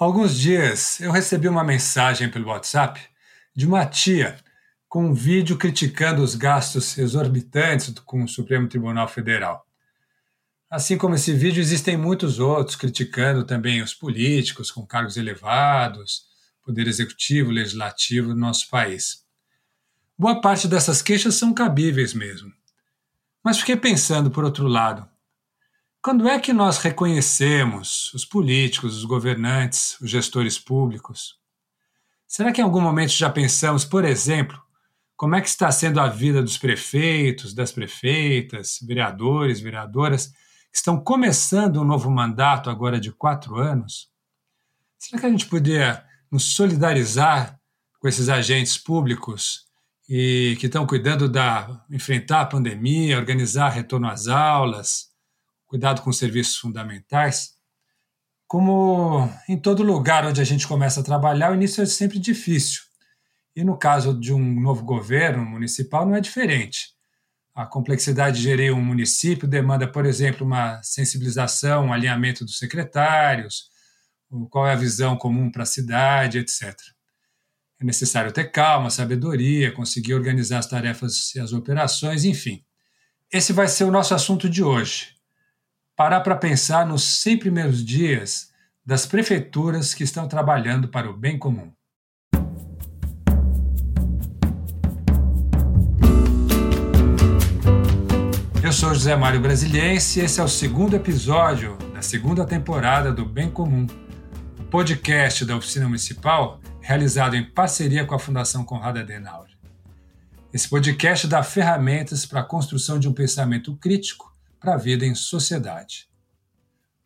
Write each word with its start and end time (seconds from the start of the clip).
Alguns 0.00 0.34
dias 0.34 0.98
eu 0.98 1.12
recebi 1.12 1.46
uma 1.46 1.62
mensagem 1.62 2.30
pelo 2.30 2.48
WhatsApp 2.48 2.98
de 3.54 3.66
uma 3.66 3.84
tia 3.84 4.38
com 4.88 5.04
um 5.04 5.12
vídeo 5.12 5.58
criticando 5.58 6.22
os 6.22 6.34
gastos 6.34 6.96
exorbitantes 6.96 7.92
com 8.06 8.24
o 8.24 8.28
Supremo 8.28 8.66
Tribunal 8.66 9.06
Federal. 9.06 9.68
Assim 10.70 10.96
como 10.96 11.16
esse 11.16 11.34
vídeo, 11.34 11.60
existem 11.60 11.98
muitos 11.98 12.38
outros 12.38 12.76
criticando 12.76 13.44
também 13.44 13.82
os 13.82 13.92
políticos 13.92 14.70
com 14.70 14.86
cargos 14.86 15.18
elevados, 15.18 16.22
poder 16.64 16.88
executivo, 16.88 17.50
legislativo 17.50 18.28
do 18.28 18.40
nosso 18.40 18.70
país. 18.70 19.22
Boa 20.18 20.40
parte 20.40 20.66
dessas 20.66 21.02
queixas 21.02 21.34
são 21.34 21.52
cabíveis 21.52 22.14
mesmo. 22.14 22.50
Mas 23.44 23.58
fiquei 23.58 23.76
pensando, 23.76 24.30
por 24.30 24.44
outro 24.44 24.66
lado, 24.66 25.06
quando 26.02 26.26
é 26.26 26.38
que 26.40 26.52
nós 26.52 26.78
reconhecemos 26.78 28.12
os 28.14 28.24
políticos, 28.24 28.96
os 28.96 29.04
governantes, 29.04 30.00
os 30.00 30.10
gestores 30.10 30.58
públicos? 30.58 31.38
Será 32.26 32.52
que 32.52 32.60
em 32.60 32.64
algum 32.64 32.80
momento 32.80 33.10
já 33.10 33.28
pensamos, 33.28 33.84
por 33.84 34.04
exemplo, 34.04 34.58
como 35.14 35.34
é 35.34 35.40
que 35.42 35.48
está 35.48 35.70
sendo 35.70 36.00
a 36.00 36.08
vida 36.08 36.40
dos 36.40 36.56
prefeitos, 36.56 37.52
das 37.52 37.70
prefeitas, 37.70 38.78
vereadores, 38.82 39.60
vereadoras, 39.60 40.28
que 40.28 40.76
estão 40.76 40.98
começando 40.98 41.82
um 41.82 41.84
novo 41.84 42.10
mandato 42.10 42.70
agora 42.70 42.98
de 42.98 43.12
quatro 43.12 43.56
anos? 43.56 44.08
Será 44.98 45.20
que 45.20 45.26
a 45.26 45.30
gente 45.30 45.46
poderia 45.46 46.02
nos 46.30 46.54
solidarizar 46.54 47.60
com 47.98 48.08
esses 48.08 48.30
agentes 48.30 48.78
públicos 48.78 49.66
e 50.08 50.56
que 50.58 50.66
estão 50.66 50.86
cuidando 50.86 51.28
da 51.28 51.84
enfrentar 51.90 52.40
a 52.40 52.46
pandemia, 52.46 53.18
organizar 53.18 53.68
retorno 53.68 54.08
às 54.08 54.28
aulas, 54.28 55.09
cuidado 55.70 56.02
com 56.02 56.10
os 56.10 56.18
serviços 56.18 56.56
fundamentais, 56.56 57.52
como 58.44 59.32
em 59.48 59.56
todo 59.56 59.84
lugar 59.84 60.26
onde 60.26 60.40
a 60.40 60.44
gente 60.44 60.66
começa 60.66 60.98
a 60.98 61.04
trabalhar, 61.04 61.52
o 61.52 61.54
início 61.54 61.80
é 61.80 61.86
sempre 61.86 62.18
difícil. 62.18 62.82
E 63.54 63.62
no 63.62 63.78
caso 63.78 64.18
de 64.18 64.32
um 64.32 64.60
novo 64.60 64.82
governo 64.82 65.44
municipal, 65.44 66.04
não 66.04 66.16
é 66.16 66.20
diferente. 66.20 66.88
A 67.54 67.64
complexidade 67.64 68.38
de 68.38 68.42
gerir 68.42 68.74
um 68.74 68.82
município 68.82 69.46
demanda, 69.46 69.86
por 69.86 70.04
exemplo, 70.04 70.44
uma 70.44 70.82
sensibilização, 70.82 71.86
um 71.86 71.92
alinhamento 71.92 72.44
dos 72.44 72.58
secretários, 72.58 73.70
qual 74.50 74.66
é 74.66 74.72
a 74.72 74.76
visão 74.76 75.16
comum 75.16 75.52
para 75.52 75.62
a 75.62 75.66
cidade, 75.66 76.38
etc. 76.38 76.74
É 77.80 77.84
necessário 77.84 78.32
ter 78.32 78.50
calma, 78.50 78.90
sabedoria, 78.90 79.70
conseguir 79.70 80.14
organizar 80.14 80.58
as 80.58 80.66
tarefas 80.66 81.32
e 81.36 81.38
as 81.38 81.52
operações, 81.52 82.24
enfim. 82.24 82.64
Esse 83.32 83.52
vai 83.52 83.68
ser 83.68 83.84
o 83.84 83.92
nosso 83.92 84.12
assunto 84.12 84.48
de 84.48 84.64
hoje 84.64 85.19
parar 86.00 86.20
para 86.20 86.34
pensar 86.34 86.86
nos 86.86 87.04
100 87.20 87.36
primeiros 87.36 87.84
dias 87.84 88.48
das 88.82 89.04
prefeituras 89.04 89.92
que 89.92 90.02
estão 90.02 90.26
trabalhando 90.26 90.88
para 90.88 91.10
o 91.10 91.14
bem 91.14 91.38
comum. 91.38 91.70
Eu 98.64 98.72
sou 98.72 98.94
José 98.94 99.14
Mário 99.14 99.42
Brasiliense 99.42 100.20
e 100.20 100.24
esse 100.24 100.40
é 100.40 100.42
o 100.42 100.48
segundo 100.48 100.96
episódio 100.96 101.76
da 101.92 102.00
segunda 102.00 102.46
temporada 102.46 103.12
do 103.12 103.26
Bem 103.26 103.50
Comum, 103.50 103.86
o 104.58 104.64
podcast 104.64 105.44
da 105.44 105.54
Oficina 105.54 105.84
Municipal 105.84 106.62
realizado 106.80 107.36
em 107.36 107.44
parceria 107.44 108.06
com 108.06 108.14
a 108.14 108.18
Fundação 108.18 108.64
Conrado 108.64 109.00
Adenauer. 109.00 109.50
Esse 110.50 110.66
podcast 110.66 111.26
dá 111.26 111.42
ferramentas 111.42 112.24
para 112.24 112.40
a 112.40 112.44
construção 112.44 112.98
de 112.98 113.06
um 113.06 113.12
pensamento 113.12 113.76
crítico 113.76 114.29
para 114.60 114.74
a 114.74 114.76
vida 114.76 115.06
em 115.06 115.14
sociedade. 115.14 116.08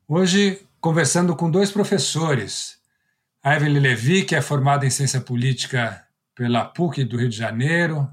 Hoje, 0.06 0.66
conversando 0.80 1.34
com 1.36 1.50
dois 1.50 1.70
professores, 1.70 2.78
a 3.42 3.54
Evelyn 3.54 3.78
Levi, 3.78 4.24
que 4.24 4.34
é 4.34 4.42
formada 4.42 4.84
em 4.84 4.90
Ciência 4.90 5.20
Política 5.20 6.04
pela 6.34 6.64
PUC 6.64 7.04
do 7.04 7.16
Rio 7.16 7.28
de 7.28 7.36
Janeiro, 7.36 8.10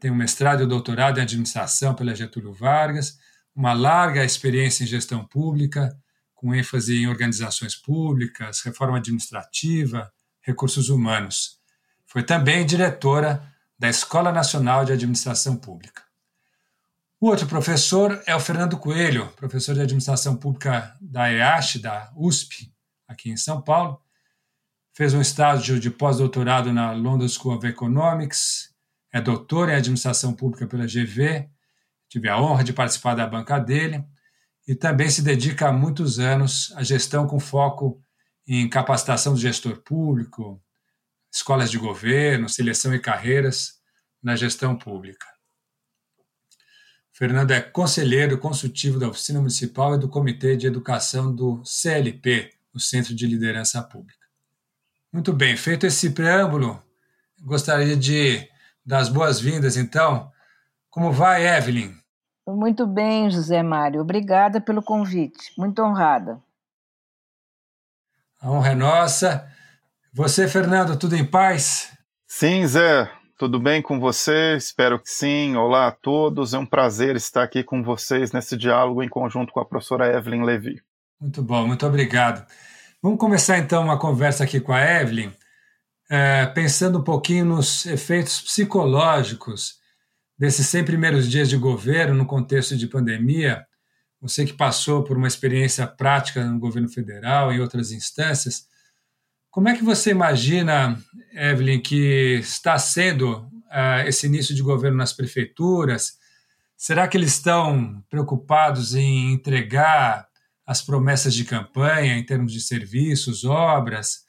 tem 0.00 0.10
um 0.10 0.16
mestrado 0.16 0.62
e 0.62 0.66
doutorado 0.66 1.18
em 1.18 1.22
Administração 1.22 1.94
pela 1.94 2.14
Getúlio 2.14 2.54
Vargas, 2.54 3.18
uma 3.54 3.74
larga 3.74 4.24
experiência 4.24 4.82
em 4.82 4.86
gestão 4.86 5.24
pública, 5.24 5.94
com 6.34 6.54
ênfase 6.54 6.96
em 6.96 7.06
organizações 7.06 7.76
públicas, 7.76 8.62
reforma 8.62 8.96
administrativa, 8.96 10.10
recursos 10.40 10.88
humanos. 10.88 11.58
Foi 12.06 12.22
também 12.22 12.64
diretora 12.64 13.42
da 13.78 13.88
Escola 13.90 14.32
Nacional 14.32 14.84
de 14.84 14.92
Administração 14.92 15.56
Pública. 15.56 16.02
O 17.22 17.28
outro 17.28 17.46
professor 17.46 18.22
é 18.26 18.34
o 18.34 18.40
Fernando 18.40 18.78
Coelho, 18.78 19.26
professor 19.36 19.74
de 19.74 19.82
administração 19.82 20.34
pública 20.34 20.96
da 20.98 21.30
EASH, 21.30 21.76
da 21.76 22.10
USP, 22.16 22.72
aqui 23.06 23.28
em 23.28 23.36
São 23.36 23.60
Paulo. 23.60 24.00
Fez 24.94 25.12
um 25.12 25.20
estágio 25.20 25.78
de 25.78 25.90
pós-doutorado 25.90 26.72
na 26.72 26.92
London 26.92 27.28
School 27.28 27.56
of 27.56 27.66
Economics, 27.66 28.74
é 29.12 29.20
doutor 29.20 29.68
em 29.68 29.74
administração 29.74 30.32
pública 30.32 30.66
pela 30.66 30.86
GV, 30.86 31.46
tive 32.08 32.26
a 32.26 32.40
honra 32.40 32.64
de 32.64 32.72
participar 32.72 33.14
da 33.14 33.26
banca 33.26 33.58
dele 33.58 34.02
e 34.66 34.74
também 34.74 35.10
se 35.10 35.20
dedica 35.20 35.68
há 35.68 35.72
muitos 35.72 36.18
anos 36.18 36.72
à 36.74 36.82
gestão 36.82 37.26
com 37.26 37.38
foco 37.38 38.02
em 38.46 38.66
capacitação 38.66 39.34
do 39.34 39.38
gestor 39.38 39.76
público, 39.82 40.58
escolas 41.30 41.70
de 41.70 41.76
governo, 41.76 42.48
seleção 42.48 42.94
e 42.94 42.98
carreiras 42.98 43.74
na 44.22 44.36
gestão 44.36 44.74
pública. 44.74 45.26
Fernando 47.20 47.50
é 47.50 47.60
conselheiro 47.60 48.38
consultivo 48.38 48.98
da 48.98 49.06
Oficina 49.06 49.40
Municipal 49.40 49.94
e 49.94 49.98
do 49.98 50.08
Comitê 50.08 50.56
de 50.56 50.66
Educação 50.66 51.30
do 51.30 51.62
CLP, 51.66 52.50
o 52.72 52.80
Centro 52.80 53.14
de 53.14 53.26
Liderança 53.26 53.82
Pública. 53.82 54.26
Muito 55.12 55.30
bem, 55.30 55.54
feito 55.54 55.84
esse 55.84 56.12
preâmbulo, 56.12 56.82
gostaria 57.42 57.94
de 57.94 58.48
dar 58.86 59.00
as 59.00 59.10
boas-vindas, 59.10 59.76
então. 59.76 60.32
Como 60.88 61.12
vai, 61.12 61.46
Evelyn? 61.46 61.94
Muito 62.48 62.86
bem, 62.86 63.30
José 63.30 63.62
Mário. 63.62 64.00
Obrigada 64.00 64.58
pelo 64.58 64.82
convite. 64.82 65.52
Muito 65.58 65.82
honrada. 65.82 66.40
A 68.40 68.50
honra 68.50 68.70
é 68.70 68.74
nossa. 68.74 69.46
Você, 70.10 70.48
Fernando, 70.48 70.96
tudo 70.96 71.14
em 71.14 71.24
paz? 71.26 71.92
Sim, 72.26 72.66
Zé. 72.66 73.19
Tudo 73.40 73.58
bem 73.58 73.80
com 73.80 73.98
você? 73.98 74.54
Espero 74.54 75.00
que 75.00 75.08
sim. 75.08 75.56
Olá 75.56 75.86
a 75.86 75.90
todos. 75.90 76.52
É 76.52 76.58
um 76.58 76.66
prazer 76.66 77.16
estar 77.16 77.42
aqui 77.42 77.64
com 77.64 77.82
vocês 77.82 78.32
nesse 78.32 78.54
diálogo 78.54 79.02
em 79.02 79.08
conjunto 79.08 79.50
com 79.50 79.60
a 79.60 79.64
professora 79.64 80.14
Evelyn 80.14 80.44
Levy. 80.44 80.82
Muito 81.18 81.42
bom, 81.42 81.66
muito 81.66 81.86
obrigado. 81.86 82.46
Vamos 83.02 83.18
começar 83.18 83.56
então 83.56 83.82
uma 83.82 83.98
conversa 83.98 84.44
aqui 84.44 84.60
com 84.60 84.74
a 84.74 84.82
Evelyn, 84.82 85.30
é, 86.10 86.44
pensando 86.48 86.98
um 86.98 87.02
pouquinho 87.02 87.46
nos 87.46 87.86
efeitos 87.86 88.42
psicológicos 88.42 89.76
desses 90.38 90.66
100 90.66 90.84
primeiros 90.84 91.26
dias 91.26 91.48
de 91.48 91.56
governo 91.56 92.14
no 92.14 92.26
contexto 92.26 92.76
de 92.76 92.86
pandemia. 92.86 93.64
Você 94.20 94.44
que 94.44 94.52
passou 94.52 95.02
por 95.02 95.16
uma 95.16 95.26
experiência 95.26 95.86
prática 95.86 96.44
no 96.44 96.58
governo 96.58 96.90
federal, 96.90 97.50
em 97.50 97.58
outras 97.58 97.90
instâncias, 97.90 98.66
como 99.50 99.68
é 99.68 99.76
que 99.76 99.82
você 99.82 100.10
imagina, 100.10 100.96
Evelyn, 101.32 101.80
que 101.80 102.38
está 102.40 102.78
sendo 102.78 103.38
uh, 103.38 104.06
esse 104.06 104.26
início 104.26 104.54
de 104.54 104.62
governo 104.62 104.98
nas 104.98 105.12
prefeituras? 105.12 106.18
Será 106.76 107.08
que 107.08 107.16
eles 107.16 107.32
estão 107.32 108.02
preocupados 108.08 108.94
em 108.94 109.32
entregar 109.32 110.28
as 110.64 110.80
promessas 110.80 111.34
de 111.34 111.44
campanha 111.44 112.16
em 112.16 112.24
termos 112.24 112.52
de 112.52 112.60
serviços, 112.60 113.44
obras? 113.44 114.24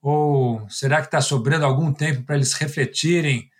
Ou 0.00 0.66
será 0.70 1.00
que 1.00 1.08
está 1.08 1.20
sobrando 1.20 1.66
algum 1.66 1.92
tempo 1.92 2.22
para 2.22 2.36
eles 2.36 2.54
refletirem 2.54 3.50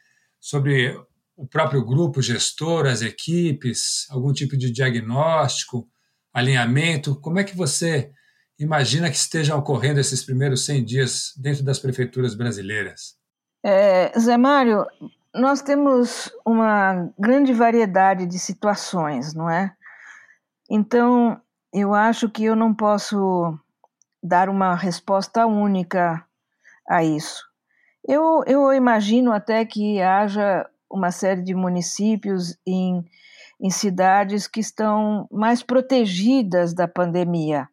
sobre 0.41 0.99
o 1.37 1.47
próprio 1.47 1.85
grupo 1.85 2.23
gestor, 2.23 2.87
as 2.87 3.03
equipes, 3.03 4.07
algum 4.09 4.33
tipo 4.33 4.57
de 4.57 4.71
diagnóstico, 4.71 5.87
alinhamento? 6.33 7.21
Como 7.21 7.39
é 7.39 7.45
que 7.45 7.57
você 7.57 8.11
imagina 8.59 9.11
que 9.11 9.17
estejam 9.17 9.59
ocorrendo 9.59 10.01
esses 10.01 10.23
primeiros 10.23 10.65
100 10.65 10.85
dias 10.85 11.35
dentro 11.37 11.65
das 11.65 11.79
prefeituras 11.79 12.35
brasileiras? 12.35 13.17
É, 13.63 14.13
Zé 14.19 14.37
Mário, 14.37 14.87
nós 15.35 15.63
temos 15.63 16.31
uma 16.45 17.11
grande 17.19 17.53
variedade 17.53 18.27
de 18.27 18.39
situações, 18.39 19.35
não 19.35 19.49
é? 19.49 19.75
Então, 20.71 21.41
eu 21.73 21.95
acho 21.95 22.29
que 22.29 22.45
eu 22.45 22.55
não 22.55 22.75
posso 22.75 23.59
dar 24.23 24.49
uma 24.49 24.75
resposta 24.75 25.47
única 25.47 26.25
a 26.89 27.03
isso. 27.03 27.43
Eu, 28.07 28.43
eu 28.47 28.73
imagino 28.73 29.33
até 29.33 29.65
que 29.65 30.01
haja 30.01 30.69
uma 30.91 31.11
série 31.11 31.43
de 31.43 31.55
municípios 31.55 32.57
em, 32.67 33.05
em 33.61 33.71
cidades 33.71 34.47
que 34.47 34.61
estão 34.61 35.27
mais 35.31 35.63
protegidas 35.63 36.73
da 36.75 36.87
pandemia 36.87 37.69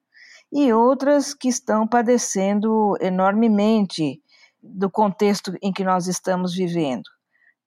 e 0.51 0.73
outras 0.73 1.33
que 1.33 1.47
estão 1.47 1.87
padecendo 1.87 2.95
enormemente 2.99 4.21
do 4.61 4.89
contexto 4.89 5.53
em 5.61 5.71
que 5.71 5.83
nós 5.83 6.07
estamos 6.07 6.53
vivendo, 6.53 7.09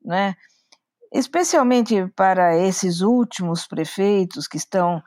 né? 0.04 0.34
Especialmente 1.12 2.06
para 2.14 2.56
esses 2.56 3.00
últimos 3.00 3.66
prefeitos 3.66 4.46
que 4.46 4.56
estão 4.56 5.02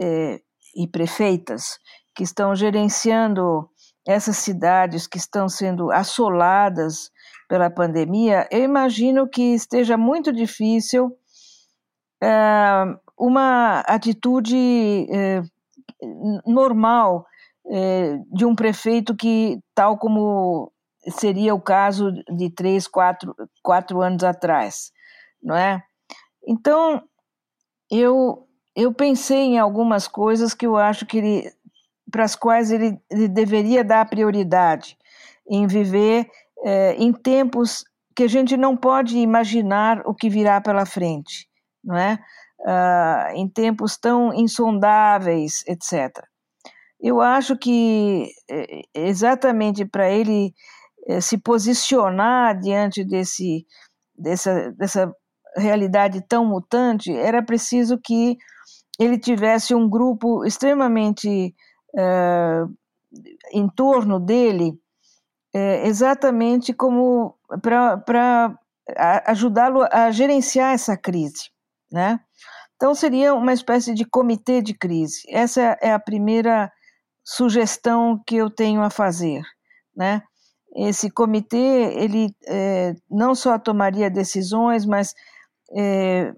é, 0.00 0.40
e 0.74 0.88
prefeitas 0.88 1.78
que 2.14 2.24
estão 2.24 2.54
gerenciando 2.54 3.68
essas 4.06 4.36
cidades 4.36 5.06
que 5.06 5.18
estão 5.18 5.48
sendo 5.48 5.90
assoladas 5.90 7.10
pela 7.48 7.70
pandemia, 7.70 8.48
eu 8.50 8.62
imagino 8.62 9.28
que 9.28 9.54
esteja 9.54 9.96
muito 9.96 10.32
difícil 10.32 11.16
é, 12.22 12.84
uma 13.18 13.80
atitude 13.80 15.06
é, 15.10 15.42
normal 16.46 17.26
é, 17.66 18.18
de 18.32 18.44
um 18.44 18.54
prefeito 18.54 19.14
que, 19.14 19.58
tal 19.74 19.98
como 19.98 20.72
seria 21.08 21.54
o 21.54 21.60
caso 21.60 22.12
de 22.34 22.50
três, 22.50 22.86
quatro, 22.86 23.34
quatro 23.62 24.00
anos 24.00 24.24
atrás, 24.24 24.90
não 25.42 25.56
é? 25.56 25.82
Então, 26.46 27.02
eu, 27.90 28.46
eu 28.74 28.92
pensei 28.92 29.38
em 29.38 29.58
algumas 29.58 30.08
coisas 30.08 30.54
que 30.54 30.66
eu 30.66 30.76
acho 30.76 31.06
que 31.06 31.18
ele, 31.18 31.52
para 32.10 32.24
as 32.24 32.34
quais 32.34 32.70
ele, 32.70 32.98
ele, 33.10 33.28
deveria 33.28 33.84
dar 33.84 34.08
prioridade 34.08 34.96
em 35.48 35.66
viver 35.66 36.28
é, 36.64 36.94
em 36.94 37.12
tempos 37.12 37.84
que 38.16 38.24
a 38.24 38.28
gente 38.28 38.56
não 38.56 38.76
pode 38.76 39.18
imaginar 39.18 40.02
o 40.06 40.14
que 40.14 40.30
virá 40.30 40.60
pela 40.60 40.86
frente, 40.86 41.48
não 41.82 41.96
é? 41.96 42.18
Uh, 42.64 43.34
em 43.34 43.46
tempos 43.46 43.98
tão 43.98 44.32
insondáveis, 44.32 45.62
etc. 45.66 46.24
Eu 46.98 47.20
acho 47.20 47.58
que 47.58 48.30
é, 48.50 48.80
exatamente 48.94 49.84
para 49.84 50.08
ele 50.10 50.54
é, 51.06 51.20
se 51.20 51.36
posicionar 51.36 52.58
diante 52.58 53.04
desse, 53.04 53.66
dessa, 54.16 54.72
dessa 54.72 55.14
realidade 55.54 56.22
tão 56.26 56.46
mutante, 56.46 57.12
era 57.14 57.42
preciso 57.42 57.98
que 57.98 58.38
ele 58.98 59.18
tivesse 59.18 59.74
um 59.74 59.88
grupo 59.88 60.44
extremamente 60.46 61.54
uh, 61.94 62.74
em 63.52 63.68
torno 63.68 64.18
dele, 64.18 64.70
uh, 65.54 65.86
exatamente 65.86 66.72
como 66.72 67.36
para 67.60 68.58
ajudá-lo 69.26 69.86
a 69.90 70.10
gerenciar 70.10 70.72
essa 70.74 70.96
crise, 70.96 71.50
né? 71.94 72.18
Então 72.74 72.92
seria 72.92 73.32
uma 73.32 73.52
espécie 73.52 73.94
de 73.94 74.04
comitê 74.04 74.60
de 74.60 74.74
crise. 74.74 75.22
Essa 75.28 75.78
é 75.80 75.92
a 75.92 75.98
primeira 75.98 76.70
sugestão 77.24 78.20
que 78.26 78.34
eu 78.34 78.50
tenho 78.50 78.82
a 78.82 78.90
fazer, 78.90 79.42
né? 79.96 80.22
Esse 80.76 81.08
comitê 81.08 81.94
ele 81.94 82.34
é, 82.48 82.96
não 83.08 83.32
só 83.32 83.56
tomaria 83.60 84.10
decisões, 84.10 84.84
mas 84.84 85.14
é, 85.72 86.34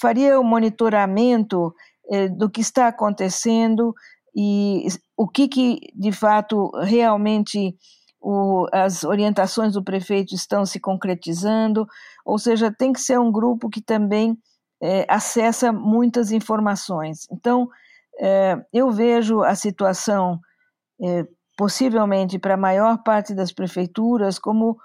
faria 0.00 0.40
o 0.40 0.44
monitoramento 0.44 1.74
é, 2.10 2.28
do 2.28 2.48
que 2.48 2.62
está 2.62 2.88
acontecendo 2.88 3.94
e 4.34 4.86
o 5.14 5.28
que, 5.28 5.46
que 5.48 5.80
de 5.94 6.12
fato 6.12 6.70
realmente 6.82 7.76
o, 8.22 8.66
as 8.72 9.04
orientações 9.04 9.74
do 9.74 9.84
prefeito 9.84 10.34
estão 10.34 10.64
se 10.64 10.80
concretizando, 10.80 11.86
ou 12.24 12.38
seja, 12.38 12.72
tem 12.72 12.90
que 12.90 13.00
ser 13.00 13.20
um 13.20 13.30
grupo 13.30 13.68
que 13.68 13.82
também 13.82 14.34
é, 14.82 15.04
acessa 15.08 15.72
muitas 15.72 16.30
informações. 16.32 17.26
Então, 17.30 17.68
é, 18.20 18.56
eu 18.72 18.90
vejo 18.90 19.42
a 19.42 19.54
situação, 19.54 20.40
é, 21.00 21.26
possivelmente 21.56 22.38
para 22.38 22.54
a 22.54 22.58
maior 22.58 23.02
parte 23.02 23.34
das 23.34 23.52
prefeituras, 23.52 24.38
como 24.38 24.78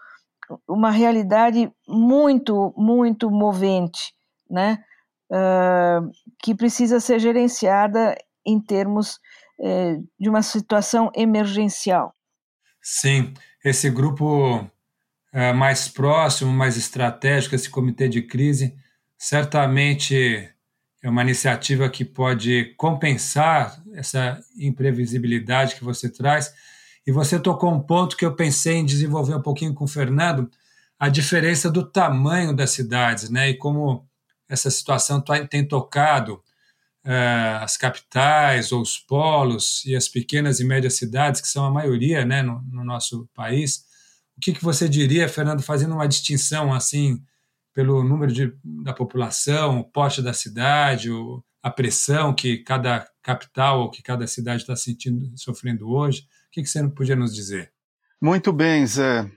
uma 0.68 0.92
realidade 0.92 1.72
muito, 1.88 2.74
muito 2.78 3.30
movente, 3.30 4.13
né? 4.50 4.84
Uh, 5.31 6.12
que 6.44 6.54
precisa 6.54 7.00
ser 7.00 7.18
gerenciada 7.18 8.16
em 8.46 8.60
termos 8.60 9.16
uh, 9.60 10.07
de 10.19 10.30
uma 10.30 10.44
situação 10.44 11.12
emergencial. 11.16 12.13
Sim, 12.81 13.34
esse 13.63 13.89
grupo 13.89 14.60
uh, 14.60 15.54
mais 15.56 15.88
próximo, 15.88 16.51
mais 16.51 16.78
estratégico, 16.78 17.56
esse 17.56 17.69
comitê 17.69 18.07
de 18.07 18.22
crise, 18.22 18.75
certamente 19.24 20.50
é 21.02 21.10
uma 21.10 21.22
iniciativa 21.22 21.90
que 21.90 22.04
pode 22.04 22.74
compensar 22.75 23.81
essa 23.94 24.38
imprevisibilidade 24.58 25.75
que 25.75 25.84
você 25.84 26.10
traz. 26.10 26.54
E 27.08 27.12
você 27.12 27.40
tocou 27.40 27.74
um 27.74 27.80
ponto 27.80 28.18
que 28.18 28.25
eu 28.25 28.36
pensei 28.36 28.75
em 28.75 28.86
desenvolver 28.86 29.34
um 29.34 29.42
pouquinho 29.42 29.74
com 29.74 29.86
o 29.86 29.88
Fernando, 29.88 30.52
a 31.00 31.08
diferença 31.08 31.72
do 31.72 31.90
tamanho 31.90 32.54
das 32.54 32.72
cidades, 32.72 33.30
né? 33.30 33.52
E 33.52 33.54
como 33.54 34.06
essa 34.50 34.70
situação 34.70 35.22
tá, 35.22 35.48
tem 35.48 35.66
tocado 35.66 36.34
uh, 37.06 37.62
as 37.64 37.78
capitais 37.78 38.74
ou 38.74 38.81
os 38.81 39.00
polos 39.00 39.86
e 39.86 39.96
as 39.96 40.10
pequenas 40.10 40.60
e 40.60 40.66
médias 40.66 40.98
cidades, 40.98 41.40
que 41.40 41.48
são 41.48 41.64
a 41.64 41.72
maioria 41.72 42.25
né, 42.25 42.42
no, 42.42 42.62
no 42.70 42.84
nosso 42.84 43.25
país. 43.34 43.86
O 44.36 44.42
que, 44.42 44.52
que 44.52 44.64
você 44.64 44.90
diria, 44.90 45.30
Fernando, 45.30 45.64
fazendo 45.64 45.94
uma 45.94 46.10
distinção 46.10 46.74
assim 46.74 47.24
pelo 47.74 48.04
número 48.04 48.31
de, 48.31 48.54
da 48.64 48.94
população, 48.94 49.80
o 49.80 49.84
porte 49.84 50.22
da 50.22 50.34
cidade, 50.34 51.10
o, 51.10 51.44
a 51.62 51.72
pressão 51.72 52.34
que 52.34 52.58
cada 52.58 53.08
capital 53.22 53.81
ou 53.81 53.90
que 53.90 54.04
cada 54.04 54.28
cidade 54.28 54.62
está 54.62 54.75
sentindo, 54.75 55.31
sofrendo 55.36 55.90
hoje? 55.90 56.22
O 56.48 56.52
que, 56.52 56.62
que 56.62 56.70
você 56.70 56.88
podia 56.88 57.16
nos 57.16 57.34
dizer? 57.34 57.72
Muito 58.22 58.54
bem, 58.54 58.86
Zé. 58.86 59.30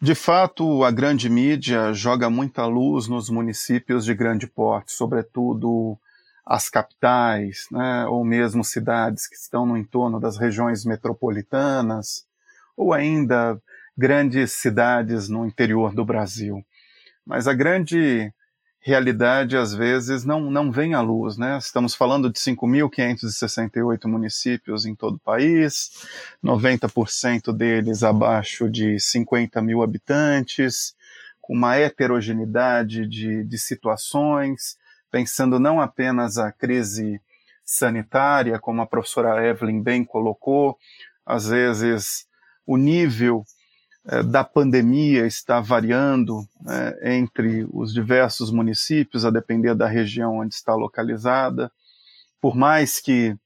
De 0.00 0.14
fato, 0.14 0.84
a 0.84 0.90
grande 0.90 1.28
mídia 1.28 1.92
joga 1.92 2.28
muita 2.28 2.66
luz 2.66 3.08
nos 3.08 3.30
municípios 3.30 4.04
de 4.04 4.14
grande 4.14 4.46
porte, 4.46 4.92
sobretudo 4.92 5.98
as 6.44 6.68
capitais, 6.68 7.66
né, 7.72 8.06
ou 8.06 8.24
mesmo 8.24 8.62
cidades 8.62 9.26
que 9.26 9.34
estão 9.34 9.66
no 9.66 9.76
entorno 9.76 10.20
das 10.20 10.36
regiões 10.36 10.84
metropolitanas, 10.84 12.24
ou 12.76 12.92
ainda 12.92 13.60
grandes 13.96 14.52
cidades 14.52 15.28
no 15.28 15.46
interior 15.46 15.94
do 15.94 16.04
Brasil. 16.04 16.64
Mas 17.26 17.48
a 17.48 17.52
grande 17.52 18.32
realidade, 18.78 19.56
às 19.56 19.74
vezes, 19.74 20.24
não, 20.24 20.48
não 20.48 20.70
vem 20.70 20.94
à 20.94 21.00
luz. 21.00 21.36
Né? 21.36 21.58
Estamos 21.58 21.92
falando 21.92 22.30
de 22.30 22.38
5.568 22.38 24.06
municípios 24.06 24.86
em 24.86 24.94
todo 24.94 25.16
o 25.16 25.18
país, 25.18 25.90
90% 26.42 27.52
deles 27.52 28.04
abaixo 28.04 28.70
de 28.70 29.00
50 29.00 29.60
mil 29.60 29.82
habitantes, 29.82 30.94
com 31.40 31.52
uma 31.52 31.76
heterogeneidade 31.76 33.08
de, 33.08 33.42
de 33.42 33.58
situações, 33.58 34.78
pensando 35.10 35.58
não 35.58 35.80
apenas 35.80 36.38
a 36.38 36.52
crise 36.52 37.20
sanitária, 37.64 38.60
como 38.60 38.82
a 38.82 38.86
professora 38.86 39.44
Evelyn 39.44 39.82
bem 39.82 40.04
colocou, 40.04 40.78
às 41.24 41.48
vezes 41.48 42.24
o 42.64 42.76
nível 42.76 43.44
da 44.22 44.44
pandemia 44.44 45.26
está 45.26 45.60
variando 45.60 46.46
né, 46.60 47.16
entre 47.16 47.66
os 47.72 47.92
diversos 47.92 48.50
municípios, 48.52 49.24
a 49.24 49.30
depender 49.30 49.74
da 49.74 49.88
região 49.88 50.38
onde 50.38 50.54
está 50.54 50.74
localizada. 50.74 51.72
Por 52.40 52.54
mais 52.54 53.00
que 53.00 53.36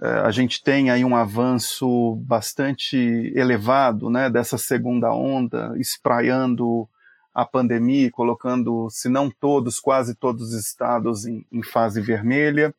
eh, 0.00 0.22
a 0.24 0.30
gente 0.30 0.62
tenha 0.62 0.94
aí 0.94 1.04
um 1.04 1.14
avanço 1.14 2.16
bastante 2.24 2.96
elevado 3.34 4.08
né, 4.08 4.30
dessa 4.30 4.56
segunda 4.56 5.12
onda, 5.12 5.74
espraiando 5.76 6.88
a 7.34 7.44
pandemia, 7.44 8.10
colocando, 8.10 8.88
se 8.90 9.08
não 9.08 9.30
todos, 9.30 9.78
quase 9.78 10.14
todos 10.14 10.48
os 10.48 10.54
estados 10.54 11.26
em, 11.26 11.44
em 11.52 11.62
fase 11.62 12.00
vermelha, 12.00 12.74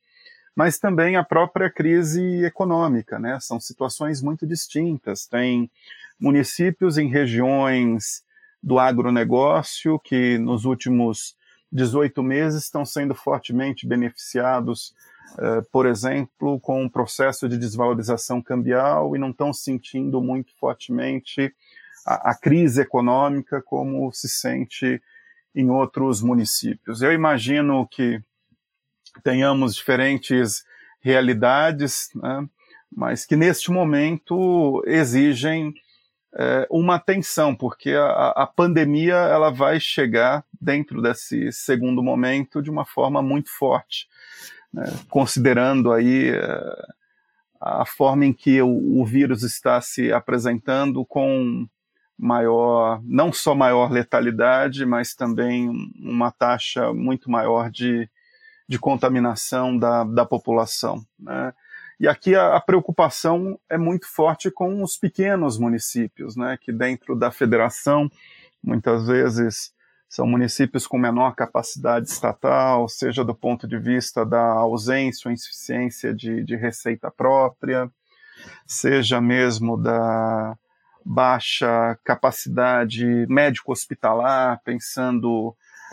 mas 0.55 0.79
também 0.79 1.15
a 1.15 1.23
própria 1.23 1.69
crise 1.69 2.43
econômica, 2.43 3.17
né? 3.17 3.39
São 3.39 3.59
situações 3.61 4.21
muito 4.21 4.45
distintas. 4.45 5.25
Tem 5.25 5.71
municípios 6.19 6.97
em 6.97 7.07
regiões 7.07 8.23
do 8.61 8.77
agronegócio 8.77 9.99
que 9.99 10.37
nos 10.37 10.65
últimos 10.65 11.35
18 11.71 12.21
meses 12.21 12.63
estão 12.63 12.85
sendo 12.85 13.15
fortemente 13.15 13.87
beneficiados, 13.87 14.93
uh, 15.33 15.63
por 15.71 15.85
exemplo, 15.85 16.59
com 16.59 16.83
um 16.83 16.89
processo 16.89 17.47
de 17.47 17.57
desvalorização 17.57 18.41
cambial 18.41 19.15
e 19.15 19.19
não 19.19 19.29
estão 19.29 19.53
sentindo 19.53 20.21
muito 20.21 20.51
fortemente 20.57 21.53
a, 22.05 22.31
a 22.31 22.35
crise 22.35 22.81
econômica 22.81 23.61
como 23.61 24.11
se 24.11 24.27
sente 24.27 25.01
em 25.55 25.69
outros 25.69 26.21
municípios. 26.21 27.01
Eu 27.01 27.13
imagino 27.13 27.87
que 27.87 28.21
tenhamos 29.23 29.75
diferentes 29.75 30.63
realidades, 31.01 32.09
né, 32.15 32.47
mas 32.91 33.25
que 33.25 33.35
neste 33.35 33.71
momento 33.71 34.83
exigem 34.85 35.73
é, 36.35 36.67
uma 36.69 36.95
atenção, 36.95 37.55
porque 37.55 37.91
a, 37.91 38.29
a, 38.29 38.47
pandemia 38.47 39.15
ela 39.15 39.49
vai 39.49 39.79
chegar 39.79 40.45
dentro 40.61 41.01
desse 41.01 41.51
segundo 41.51 42.03
momento 42.03 42.61
de 42.61 42.69
uma 42.69 42.85
forma 42.85 43.21
muito 43.21 43.49
forte, 43.49 44.07
né, 44.71 44.83
considerando 45.09 45.91
aí 45.91 46.29
é, 46.29 46.87
a 47.59 47.85
forma 47.85 48.25
em 48.25 48.33
que 48.33 48.61
o, 48.61 49.01
o, 49.01 49.05
vírus 49.05 49.43
está 49.43 49.81
se 49.81 50.13
apresentando 50.13 51.03
com 51.03 51.67
maior, 52.17 53.01
não 53.03 53.33
só 53.33 53.55
maior 53.55 53.91
letalidade, 53.91 54.85
mas 54.85 55.15
também 55.15 55.69
uma 55.99 56.31
taxa 56.31 56.93
muito 56.93 57.31
maior 57.31 57.71
de, 57.71 58.09
de 58.67 58.77
contaminação 58.77 59.77
da, 59.77 60.03
da 60.03 60.25
população. 60.25 61.03
Né? 61.17 61.53
E 61.99 62.07
aqui 62.07 62.33
a, 62.33 62.55
a, 62.55 62.61
preocupação 62.61 63.59
é 63.69 63.77
muito 63.77 64.07
forte 64.07 64.49
com 64.49 64.81
os 64.81 64.95
pequenos 64.95 65.59
municípios, 65.59 66.35
né, 66.35 66.57
que 66.59 66.71
dentro 66.71 67.13
da 67.13 67.29
federação, 67.29 68.09
muitas 68.63 69.05
vezes 69.05 69.73
são 70.07 70.25
municípios 70.25 70.87
com 70.87 70.97
menor 70.97 71.35
capacidade 71.35 72.09
estatal, 72.09 72.87
seja 72.87 73.23
do 73.23 73.35
ponto 73.35 73.67
de 73.67 73.77
vista 73.77 74.25
da 74.25 74.41
ausência 74.41 75.27
ou 75.27 75.33
insuficiência 75.33 76.13
de, 76.13 76.43
de 76.43 76.55
receita 76.55 77.11
própria, 77.11 77.91
seja 78.65 79.19
mesmo 79.19 79.77
da 79.77 80.57
baixa 81.05 81.97
capacidade 82.03 83.05
médico-hospitalar, 83.27 84.61
pensando 84.63 85.49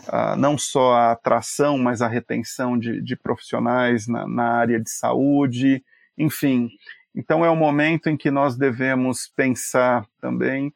uh, 0.07 0.35
não 0.37 0.57
só 0.57 0.93
a 0.93 1.11
atração, 1.11 1.77
mas 1.77 2.01
a 2.01 2.07
retenção 2.07 2.77
de, 2.77 3.01
de 3.01 3.15
profissionais 3.15 4.07
na, 4.07 4.27
na 4.27 4.53
área 4.53 4.79
de 4.79 4.89
saúde, 4.89 5.83
enfim. 6.17 6.69
Então 7.13 7.43
é 7.43 7.49
o 7.49 7.55
momento 7.55 8.09
em 8.09 8.17
que 8.17 8.31
nós 8.31 8.55
devemos 8.55 9.27
pensar 9.27 10.05
também 10.21 10.73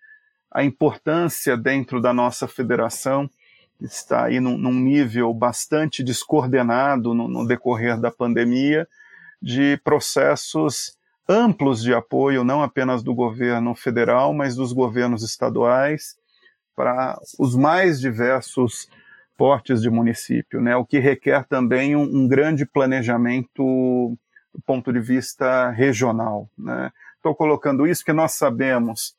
a 0.51 0.63
importância 0.63 1.55
dentro 1.55 2.01
da 2.01 2.13
nossa 2.13 2.47
federação, 2.47 3.29
está 3.79 4.25
aí 4.25 4.39
num, 4.39 4.57
num 4.57 4.73
nível 4.73 5.33
bastante 5.33 6.03
descoordenado 6.03 7.13
no, 7.13 7.27
no 7.27 7.47
decorrer 7.47 7.99
da 7.99 8.11
pandemia, 8.11 8.87
de 9.41 9.79
processos 9.83 10.97
amplos 11.27 11.81
de 11.81 11.93
apoio, 11.93 12.43
não 12.43 12.61
apenas 12.61 13.01
do 13.01 13.15
governo 13.15 13.73
federal, 13.73 14.33
mas 14.33 14.55
dos 14.55 14.73
governos 14.73 15.23
estaduais, 15.23 16.17
para 16.75 17.19
os 17.39 17.55
mais 17.55 17.99
diversos 17.99 18.87
portes 19.37 19.81
de 19.81 19.89
município, 19.89 20.61
né? 20.61 20.75
o 20.75 20.85
que 20.85 20.99
requer 20.99 21.45
também 21.47 21.95
um, 21.95 22.03
um 22.03 22.27
grande 22.27 22.65
planejamento 22.65 24.17
do 24.53 24.61
ponto 24.61 24.91
de 24.91 24.99
vista 24.99 25.69
regional. 25.69 26.49
Estou 26.57 27.31
né? 27.31 27.37
colocando 27.37 27.87
isso 27.87 28.01
porque 28.01 28.13
nós 28.13 28.33
sabemos 28.33 29.15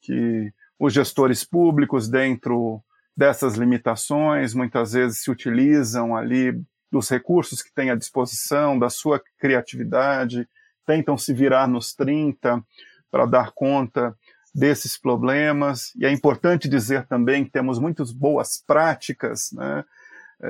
que 0.00 0.52
os 0.78 0.92
gestores 0.92 1.44
públicos, 1.44 2.08
dentro 2.08 2.82
dessas 3.16 3.54
limitações, 3.54 4.54
muitas 4.54 4.92
vezes 4.92 5.22
se 5.22 5.30
utilizam 5.30 6.14
ali 6.16 6.60
dos 6.90 7.08
recursos 7.08 7.62
que 7.62 7.72
têm 7.72 7.90
à 7.90 7.94
disposição, 7.94 8.78
da 8.78 8.90
sua 8.90 9.20
criatividade, 9.38 10.48
tentam 10.84 11.16
se 11.16 11.32
virar 11.32 11.66
nos 11.66 11.94
30 11.94 12.62
para 13.10 13.26
dar 13.26 13.52
conta 13.52 14.16
desses 14.54 14.96
problemas. 14.96 15.92
E 15.96 16.06
é 16.06 16.10
importante 16.10 16.68
dizer 16.68 17.06
também 17.06 17.44
que 17.44 17.50
temos 17.50 17.78
muitas 17.78 18.12
boas 18.12 18.62
práticas 18.64 19.50
né, 19.52 19.84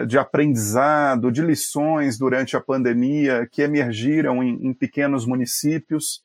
de 0.06 0.18
aprendizado, 0.18 1.30
de 1.30 1.42
lições 1.42 2.18
durante 2.18 2.56
a 2.56 2.60
pandemia 2.60 3.48
que 3.50 3.62
emergiram 3.62 4.42
em, 4.42 4.66
em 4.66 4.74
pequenos 4.74 5.24
municípios, 5.24 6.22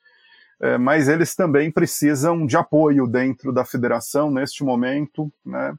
é, 0.60 0.78
mas 0.78 1.08
eles 1.08 1.36
também 1.36 1.72
precisam 1.72 2.46
de 2.46 2.58
apoio 2.58 3.08
dentro 3.08 3.52
da 3.52 3.64
federação 3.66 4.32
neste 4.32 4.64
momento. 4.64 5.32
Né, 5.46 5.76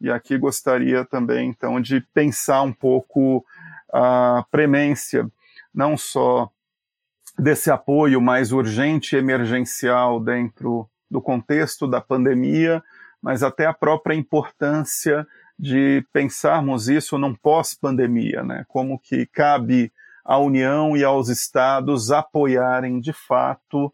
e 0.00 0.10
aqui 0.10 0.36
gostaria 0.36 1.04
também, 1.04 1.48
então, 1.48 1.80
de 1.80 2.00
pensar 2.12 2.62
um 2.62 2.72
pouco 2.72 3.44
a 3.92 4.44
premência, 4.50 5.28
não 5.72 5.96
só 5.96 6.50
desse 7.38 7.70
apoio 7.70 8.20
mais 8.20 8.52
urgente 8.52 9.14
e 9.14 9.18
emergencial 9.18 10.20
dentro 10.20 10.88
do 11.10 11.20
contexto 11.20 11.86
da 11.86 12.00
pandemia, 12.00 12.82
mas 13.22 13.42
até 13.42 13.66
a 13.66 13.72
própria 13.72 14.14
importância 14.14 15.26
de 15.58 16.04
pensarmos 16.12 16.88
isso 16.88 17.16
num 17.16 17.34
pós-pandemia, 17.34 18.42
né? 18.42 18.64
Como 18.68 18.98
que 18.98 19.26
cabe 19.26 19.92
à 20.24 20.38
União 20.38 20.96
e 20.96 21.04
aos 21.04 21.28
estados 21.28 22.10
apoiarem 22.10 23.00
de 23.00 23.12
fato 23.12 23.92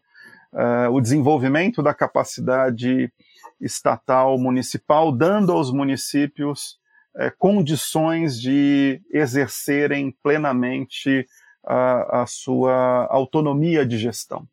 uh, 0.53 0.89
o 0.91 1.01
desenvolvimento 1.01 1.83
da 1.83 1.93
capacidade 1.93 3.11
estatal 3.59 4.37
municipal, 4.37 5.11
dando 5.11 5.51
aos 5.51 5.71
municípios 5.71 6.79
uh, 7.15 7.31
condições 7.37 8.39
de 8.39 9.01
exercerem 9.11 10.15
plenamente 10.23 11.27
a, 11.63 12.23
a 12.23 12.25
sua 12.25 13.07
autonomia 13.09 13.85
de 13.85 13.97
gestão. 13.97 14.47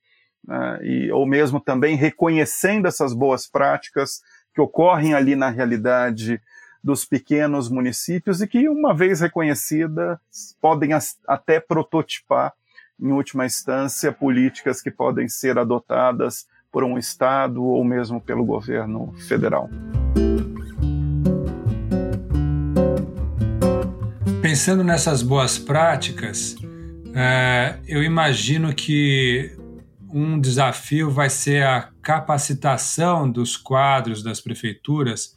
Né? 0.46 0.78
E, 0.82 1.12
ou 1.12 1.26
mesmo 1.26 1.60
também 1.60 1.96
reconhecendo 1.96 2.86
essas 2.86 3.14
boas 3.14 3.46
práticas 3.46 4.20
que 4.54 4.60
ocorrem 4.60 5.14
ali 5.14 5.34
na 5.36 5.48
realidade 5.48 6.40
dos 6.82 7.04
pequenos 7.04 7.68
municípios 7.68 8.40
e 8.40 8.46
que, 8.46 8.68
uma 8.68 8.94
vez 8.94 9.20
reconhecidas, 9.20 10.18
podem 10.60 10.90
até 11.26 11.60
prototipar, 11.60 12.52
em 13.00 13.12
última 13.12 13.46
instância, 13.46 14.12
políticas 14.12 14.82
que 14.82 14.90
podem 14.90 15.28
ser 15.28 15.58
adotadas 15.58 16.46
por 16.70 16.84
um 16.84 16.98
Estado 16.98 17.62
ou 17.62 17.84
mesmo 17.84 18.20
pelo 18.20 18.44
governo 18.44 19.14
federal. 19.28 19.68
Pensando 24.42 24.82
nessas 24.82 25.22
boas 25.22 25.58
práticas, 25.58 26.56
é, 27.14 27.78
eu 27.86 28.02
imagino 28.02 28.74
que 28.74 29.56
um 30.10 30.40
desafio 30.40 31.10
vai 31.10 31.28
ser 31.28 31.64
a 31.64 31.90
capacitação 32.00 33.30
dos 33.30 33.56
quadros 33.56 34.22
das 34.22 34.40
prefeituras, 34.40 35.36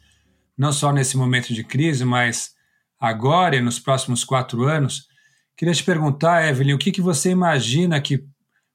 não 0.56 0.72
só 0.72 0.92
nesse 0.92 1.16
momento 1.16 1.52
de 1.52 1.64
crise, 1.64 2.04
mas 2.04 2.52
agora 2.98 3.56
e 3.56 3.60
nos 3.60 3.78
próximos 3.78 4.24
quatro 4.24 4.64
anos. 4.64 5.08
Queria 5.56 5.74
te 5.74 5.84
perguntar, 5.84 6.48
Evelyn, 6.48 6.74
o 6.74 6.78
que, 6.78 6.92
que 6.92 7.00
você 7.00 7.30
imagina 7.30 8.00
que, 8.00 8.24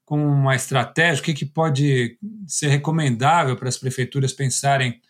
com 0.06 0.26
uma 0.26 0.56
estratégia, 0.56 1.22
o 1.22 1.26
que, 1.26 1.34
que 1.34 1.46
pode 1.46 2.18
ser 2.46 2.68
recomendável 2.68 3.56
para 3.56 3.70
as 3.70 3.78
prefeituras 3.78 4.34
pensarem 4.34 5.02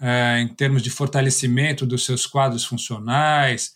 é, 0.00 0.40
em 0.40 0.48
termos 0.48 0.82
de 0.82 0.90
fortalecimento 0.90 1.86
dos 1.86 2.04
seus 2.04 2.26
quadros 2.26 2.64
funcionais? 2.64 3.72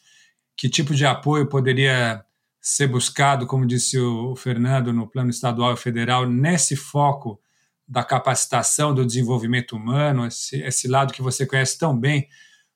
Que 0.57 0.68
tipo 0.68 0.95
de 0.95 1.07
apoio 1.07 1.49
poderia 1.49 2.25
ser 2.61 2.88
buscado, 2.88 3.47
como 3.47 3.66
disse 3.66 3.99
o 3.99 4.35
Fernando, 4.37 4.92
no 4.92 5.07
plano 5.07 5.30
estadual 5.30 5.75
e 5.75 5.76
federal, 5.76 6.28
nesse 6.28 6.76
foco 6.76 7.40
da 7.88 8.04
capacitação, 8.04 8.95
do 8.95 9.07
desenvolvimento 9.07 9.75
humano, 9.75 10.26
esse, 10.26 10.61
esse 10.61 10.87
lado 10.87 11.12
que 11.12 11.23
você 11.23 11.47
conhece 11.47 11.78
tão 11.78 11.99
bem 11.99 12.28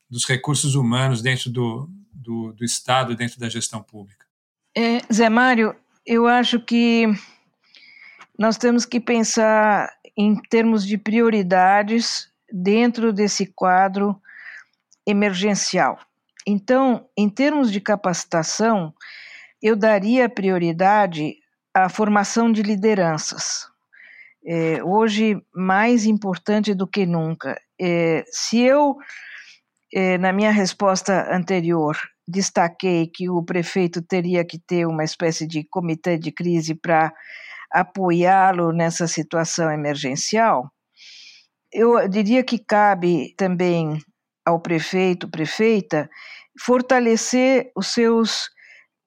dos 0.08 0.24
recursos 0.26 0.74
humanos 0.74 1.20
dentro 1.20 1.50
do, 1.50 1.88
do, 2.12 2.52
do 2.52 2.64
Estado, 2.64 3.14
dentro 3.14 3.38
da 3.38 3.48
gestão 3.48 3.82
pública? 3.82 4.26
É, 4.74 5.00
Zé 5.12 5.28
Mário, 5.28 5.76
eu 6.06 6.26
acho 6.26 6.58
que 6.60 7.06
nós 8.38 8.56
temos 8.56 8.86
que 8.86 8.98
pensar 8.98 9.92
em 10.16 10.34
termos 10.48 10.86
de 10.86 10.96
prioridades 10.96 12.30
dentro 12.50 13.12
desse 13.12 13.46
quadro 13.46 14.20
emergencial. 15.06 15.98
Então, 16.46 17.06
em 17.16 17.28
termos 17.28 17.70
de 17.70 17.80
capacitação, 17.80 18.94
eu 19.60 19.76
daria 19.76 20.28
prioridade 20.28 21.36
à 21.72 21.88
formação 21.88 22.50
de 22.50 22.62
lideranças. 22.62 23.71
É, 24.44 24.82
hoje, 24.82 25.40
mais 25.54 26.04
importante 26.04 26.74
do 26.74 26.86
que 26.86 27.06
nunca. 27.06 27.56
É, 27.80 28.24
se 28.26 28.60
eu, 28.60 28.96
é, 29.92 30.18
na 30.18 30.32
minha 30.32 30.50
resposta 30.50 31.34
anterior, 31.34 31.96
destaquei 32.26 33.06
que 33.06 33.28
o 33.30 33.42
prefeito 33.42 34.02
teria 34.02 34.44
que 34.44 34.58
ter 34.58 34.86
uma 34.86 35.04
espécie 35.04 35.46
de 35.46 35.64
comitê 35.68 36.18
de 36.18 36.32
crise 36.32 36.74
para 36.74 37.12
apoiá-lo 37.72 38.72
nessa 38.72 39.06
situação 39.06 39.70
emergencial, 39.70 40.70
eu 41.72 42.06
diria 42.06 42.44
que 42.44 42.58
cabe 42.58 43.34
também 43.36 43.98
ao 44.44 44.60
prefeito, 44.60 45.28
prefeita, 45.28 46.08
fortalecer 46.60 47.70
os 47.74 47.88
seus 47.88 48.50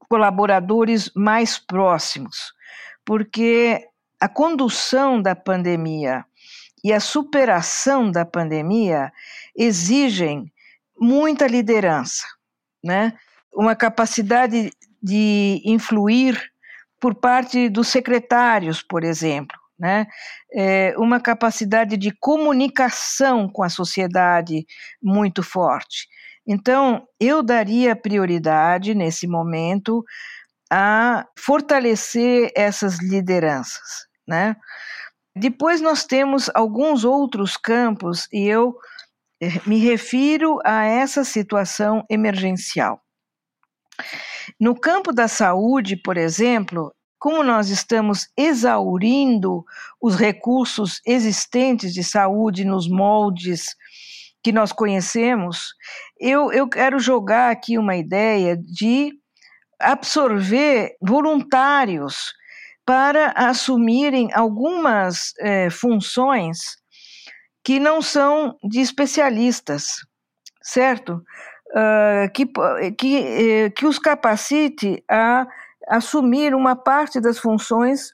colaboradores 0.10 1.12
mais 1.16 1.60
próximos, 1.60 2.54
porque 3.06 3.86
a 4.26 4.28
condução 4.28 5.22
da 5.22 5.36
pandemia 5.36 6.26
e 6.84 6.92
a 6.92 7.00
superação 7.00 8.10
da 8.10 8.26
pandemia 8.26 9.12
exigem 9.56 10.52
muita 11.00 11.46
liderança, 11.46 12.26
né? 12.84 13.14
uma 13.54 13.76
capacidade 13.76 14.72
de 15.02 15.62
influir 15.64 16.42
por 17.00 17.14
parte 17.14 17.70
dos 17.70 17.88
secretários, 17.88 18.82
por 18.82 19.04
exemplo, 19.04 19.56
né? 19.78 20.08
É 20.52 20.96
uma 20.98 21.20
capacidade 21.20 21.96
de 21.96 22.10
comunicação 22.12 23.48
com 23.48 23.62
a 23.62 23.70
sociedade 23.70 24.66
muito 25.00 25.44
forte. 25.44 26.08
Então, 26.48 27.08
eu 27.20 27.44
daria 27.44 27.96
prioridade 27.96 28.96
nesse 28.96 29.28
momento 29.28 30.04
a 30.72 31.26
fortalecer 31.38 32.52
essas 32.56 33.00
lideranças, 33.00 34.08
né? 34.28 34.56
Depois 35.36 35.82
nós 35.82 36.06
temos 36.06 36.50
alguns 36.54 37.04
outros 37.04 37.58
campos 37.58 38.28
e 38.32 38.48
eu 38.48 38.76
eh, 39.42 39.60
me 39.66 39.78
refiro 39.78 40.60
a 40.64 40.86
essa 40.86 41.24
situação 41.24 42.06
emergencial. 42.10 43.02
No 44.60 44.80
campo 44.80 45.12
da 45.12 45.28
saúde, 45.28 45.96
por 45.98 46.18
exemplo, 46.18 46.94
como 47.20 47.44
nós 47.44 47.70
estamos 47.70 48.28
exaurindo 48.38 49.66
os 50.02 50.16
recursos 50.16 51.02
existentes 51.06 51.94
de 51.94 52.04
saúde 52.04 52.64
nos 52.64 52.88
moldes 52.88 53.76
que 54.44 54.52
nós 54.52 54.72
conhecemos, 54.72 55.74
eu, 56.20 56.52
eu 56.52 56.70
quero 56.70 57.00
jogar 57.00 57.52
aqui 57.52 57.78
uma 57.78 57.96
ideia 57.96 58.56
de 58.56 59.12
absorver 59.80 60.96
voluntários 61.02 62.32
para 62.86 63.32
assumirem 63.36 64.30
algumas 64.34 65.34
é, 65.40 65.70
funções 65.70 66.78
que 67.64 67.80
não 67.80 68.02
são 68.02 68.56
de 68.64 68.80
especialistas, 68.80 69.88
certo? 70.62 71.24
Uh, 71.72 72.32
que, 72.32 72.46
que, 72.98 73.18
eh, 73.18 73.70
que 73.72 73.86
os 73.88 73.98
capacite 73.98 75.04
a 75.10 75.46
assumir 75.90 76.54
uma 76.54 76.76
parte 76.76 77.20
das 77.20 77.40
funções 77.40 78.14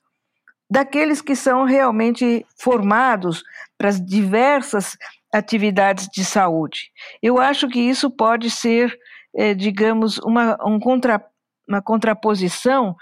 daqueles 0.69 1.21
que 1.21 1.35
são 1.35 1.65
realmente 1.65 2.45
formados 2.57 3.43
para 3.77 3.89
as 3.89 4.03
diversas 4.03 4.97
atividades 5.33 6.07
de 6.07 6.23
saúde. 6.23 6.89
Eu 7.21 7.39
acho 7.39 7.67
que 7.67 7.79
isso 7.79 8.09
pode 8.09 8.49
ser, 8.49 8.97
eh, 9.35 9.53
digamos, 9.53 10.17
uma, 10.19 10.57
um 10.65 10.79
contra, 10.79 11.23
uma 11.67 11.81
contraposição 11.81 12.95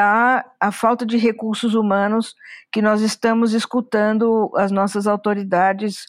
à, 0.00 0.44
à 0.58 0.72
falta 0.72 1.04
de 1.04 1.16
recursos 1.16 1.74
humanos 1.74 2.34
que 2.72 2.80
nós 2.80 3.00
estamos 3.00 3.52
escutando 3.52 4.50
as 4.56 4.70
nossas 4.70 5.06
autoridades 5.06 6.06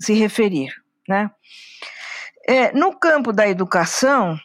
se 0.00 0.14
referir. 0.14 0.70
Né? 1.08 1.30
É, 2.46 2.72
no 2.72 2.98
campo 2.98 3.32
da 3.32 3.48
educação, 3.48 4.38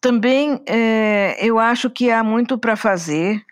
também 0.00 0.62
é, 0.66 1.36
eu 1.40 1.58
acho 1.58 1.90
que 1.90 2.10
há 2.10 2.22
muito 2.22 2.58
para 2.58 2.76
fazer, 2.76 3.42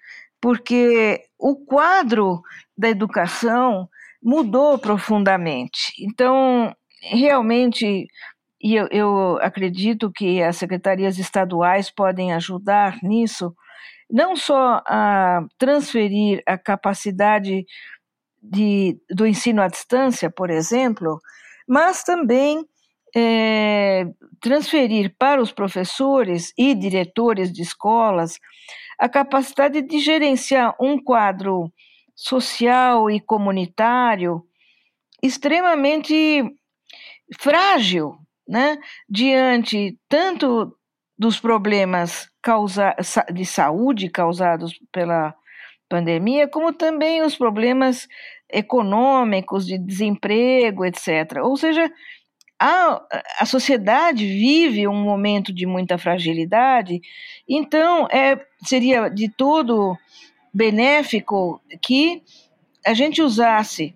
porque 0.41 1.23
o 1.39 1.57
quadro 1.57 2.43
da 2.77 2.89
educação 2.89 3.89
mudou 4.23 4.79
profundamente. 4.79 5.93
Então, 5.99 6.75
realmente, 7.01 8.07
e 8.63 8.75
eu, 8.75 8.89
eu 8.91 9.39
acredito 9.41 10.13
que 10.13 10.43
as 10.43 10.57
secretarias 10.57 11.19
estaduais 11.19 11.91
podem 11.91 12.33
ajudar 12.35 12.99
nisso, 13.03 13.55
não 14.11 14.37
só 14.37 14.83
a 14.87 15.45
transferir 15.59 16.43
a 16.47 16.59
capacidade 16.59 17.65
de, 18.43 18.99
do 19.11 19.27
ensino 19.27 19.63
à 19.63 19.69
distância, 19.69 20.31
por 20.31 20.51
exemplo, 20.51 21.21
mas 21.69 22.03
também 22.03 22.65
é, 23.15 24.07
transferir 24.41 25.15
para 25.19 25.43
os 25.43 25.53
professores 25.53 26.53
e 26.57 26.75
diretores 26.75 27.53
de 27.53 27.63
escolas 27.63 28.39
a 28.99 29.09
capacidade 29.09 29.83
de 29.83 29.99
gerenciar 29.99 30.75
um 30.81 31.03
quadro 31.03 31.73
social 32.15 33.11
e 33.11 33.21
comunitário 33.21 34.45
extremamente 35.23 36.43
frágil, 37.39 38.17
né, 38.49 38.79
diante 39.09 39.99
tanto 40.09 40.77
dos 41.21 41.39
problemas 41.39 42.31
causa, 42.41 42.97
de 43.31 43.45
saúde 43.45 44.09
causados 44.09 44.81
pela 44.91 45.35
pandemia, 45.87 46.49
como 46.49 46.73
também 46.73 47.21
os 47.21 47.37
problemas 47.37 48.09
econômicos, 48.51 49.67
de 49.67 49.77
desemprego, 49.77 50.83
etc. 50.83 51.43
Ou 51.43 51.59
seja, 51.59 51.93
a, 52.59 53.03
a 53.39 53.45
sociedade 53.45 54.25
vive 54.27 54.89
um 54.89 54.95
momento 54.95 55.53
de 55.53 55.67
muita 55.67 55.99
fragilidade, 55.99 57.03
então 57.47 58.09
é, 58.11 58.41
seria 58.65 59.11
de 59.11 59.29
todo 59.29 59.99
benéfico 60.55 61.61
que 61.83 62.23
a 62.87 62.95
gente 62.95 63.21
usasse 63.21 63.95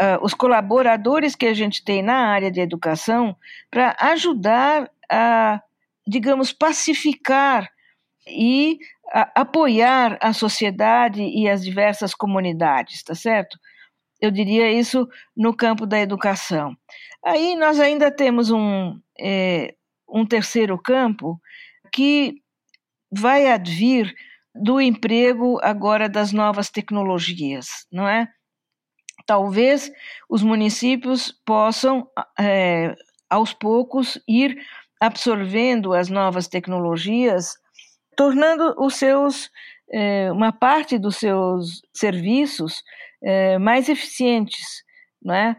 uh, 0.00 0.24
os 0.24 0.34
colaboradores 0.34 1.36
que 1.36 1.46
a 1.46 1.54
gente 1.54 1.84
tem 1.84 2.02
na 2.02 2.16
área 2.16 2.50
de 2.50 2.60
educação 2.60 3.36
para 3.70 3.96
ajudar 4.00 4.90
a, 5.08 5.62
digamos, 6.06 6.52
pacificar 6.52 7.70
e 8.26 8.78
a, 9.12 9.42
apoiar 9.42 10.18
a 10.20 10.32
sociedade 10.32 11.22
e 11.22 11.48
as 11.48 11.62
diversas 11.62 12.14
comunidades, 12.14 13.02
tá 13.02 13.14
certo? 13.14 13.58
Eu 14.20 14.30
diria 14.30 14.70
isso 14.70 15.08
no 15.36 15.54
campo 15.54 15.86
da 15.86 15.98
educação. 15.98 16.76
Aí 17.24 17.56
nós 17.56 17.78
ainda 17.80 18.10
temos 18.10 18.50
um, 18.50 18.98
é, 19.20 19.74
um 20.08 20.24
terceiro 20.24 20.80
campo 20.80 21.40
que 21.92 22.34
vai 23.10 23.48
advir 23.48 24.14
do 24.54 24.80
emprego 24.80 25.58
agora 25.62 26.08
das 26.08 26.32
novas 26.32 26.70
tecnologias, 26.70 27.86
não 27.90 28.08
é? 28.08 28.28
Talvez 29.26 29.90
os 30.28 30.42
municípios 30.42 31.32
possam, 31.44 32.08
é, 32.38 32.94
aos 33.28 33.52
poucos, 33.52 34.20
ir 34.28 34.56
absorvendo 35.06 35.92
as 35.92 36.08
novas 36.08 36.48
tecnologias, 36.48 37.54
tornando 38.16 38.74
os 38.78 38.94
seus 38.94 39.50
é, 39.92 40.30
uma 40.32 40.52
parte 40.52 40.98
dos 40.98 41.16
seus 41.16 41.82
serviços 41.92 42.82
é, 43.22 43.58
mais 43.58 43.88
eficientes, 43.88 44.82
não 45.22 45.34
é? 45.34 45.56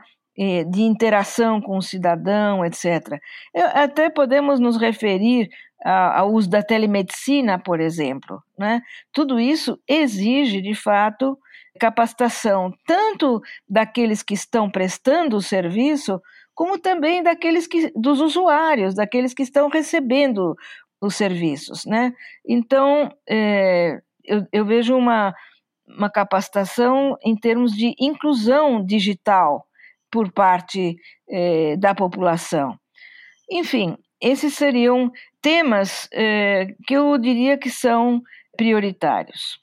de 0.70 0.82
interação 0.82 1.62
com 1.62 1.78
o 1.78 1.82
cidadão, 1.82 2.66
etc. 2.66 3.18
Eu, 3.54 3.68
até 3.68 4.10
podemos 4.10 4.60
nos 4.60 4.76
referir 4.76 5.50
ao 5.82 6.34
uso 6.34 6.50
da 6.50 6.62
telemedicina, 6.62 7.58
por 7.58 7.80
exemplo. 7.80 8.44
Né? 8.60 8.82
Tudo 9.14 9.40
isso 9.40 9.80
exige, 9.88 10.62
de 10.62 10.76
fato, 10.76 11.38
capacitação 11.80 12.74
tanto 12.86 13.42
daqueles 13.70 14.22
que 14.22 14.34
estão 14.34 14.70
prestando 14.70 15.38
o 15.38 15.42
serviço, 15.42 16.22
como 16.56 16.80
também 16.80 17.22
daqueles 17.22 17.68
que, 17.68 17.92
dos 17.96 18.22
usuários, 18.22 18.96
daqueles 18.96 19.34
que 19.34 19.44
estão 19.44 19.68
recebendo 19.68 20.56
os 21.02 21.16
serviços. 21.16 21.86
Né? 21.86 22.14
Então, 22.48 23.12
é, 23.30 24.02
eu, 24.24 24.48
eu 24.52 24.66
vejo 24.66 24.96
uma, 24.96 25.36
uma 25.88 26.10
capacitação 26.10 27.18
em 27.24 27.36
termos 27.36 27.74
de 27.74 27.94
inclusão 28.00 28.84
digital 28.84 29.68
por 30.10 30.32
parte 30.32 30.96
eh, 31.30 31.76
da 31.78 31.94
população. 31.94 32.80
Enfim, 33.52 33.98
esses 34.22 34.54
seriam 34.54 35.12
temas 35.42 36.08
eh, 36.14 36.68
que 36.88 36.94
eu 36.94 37.18
diria 37.18 37.58
que 37.58 37.70
são 37.70 38.22
prioritários. 38.56 39.60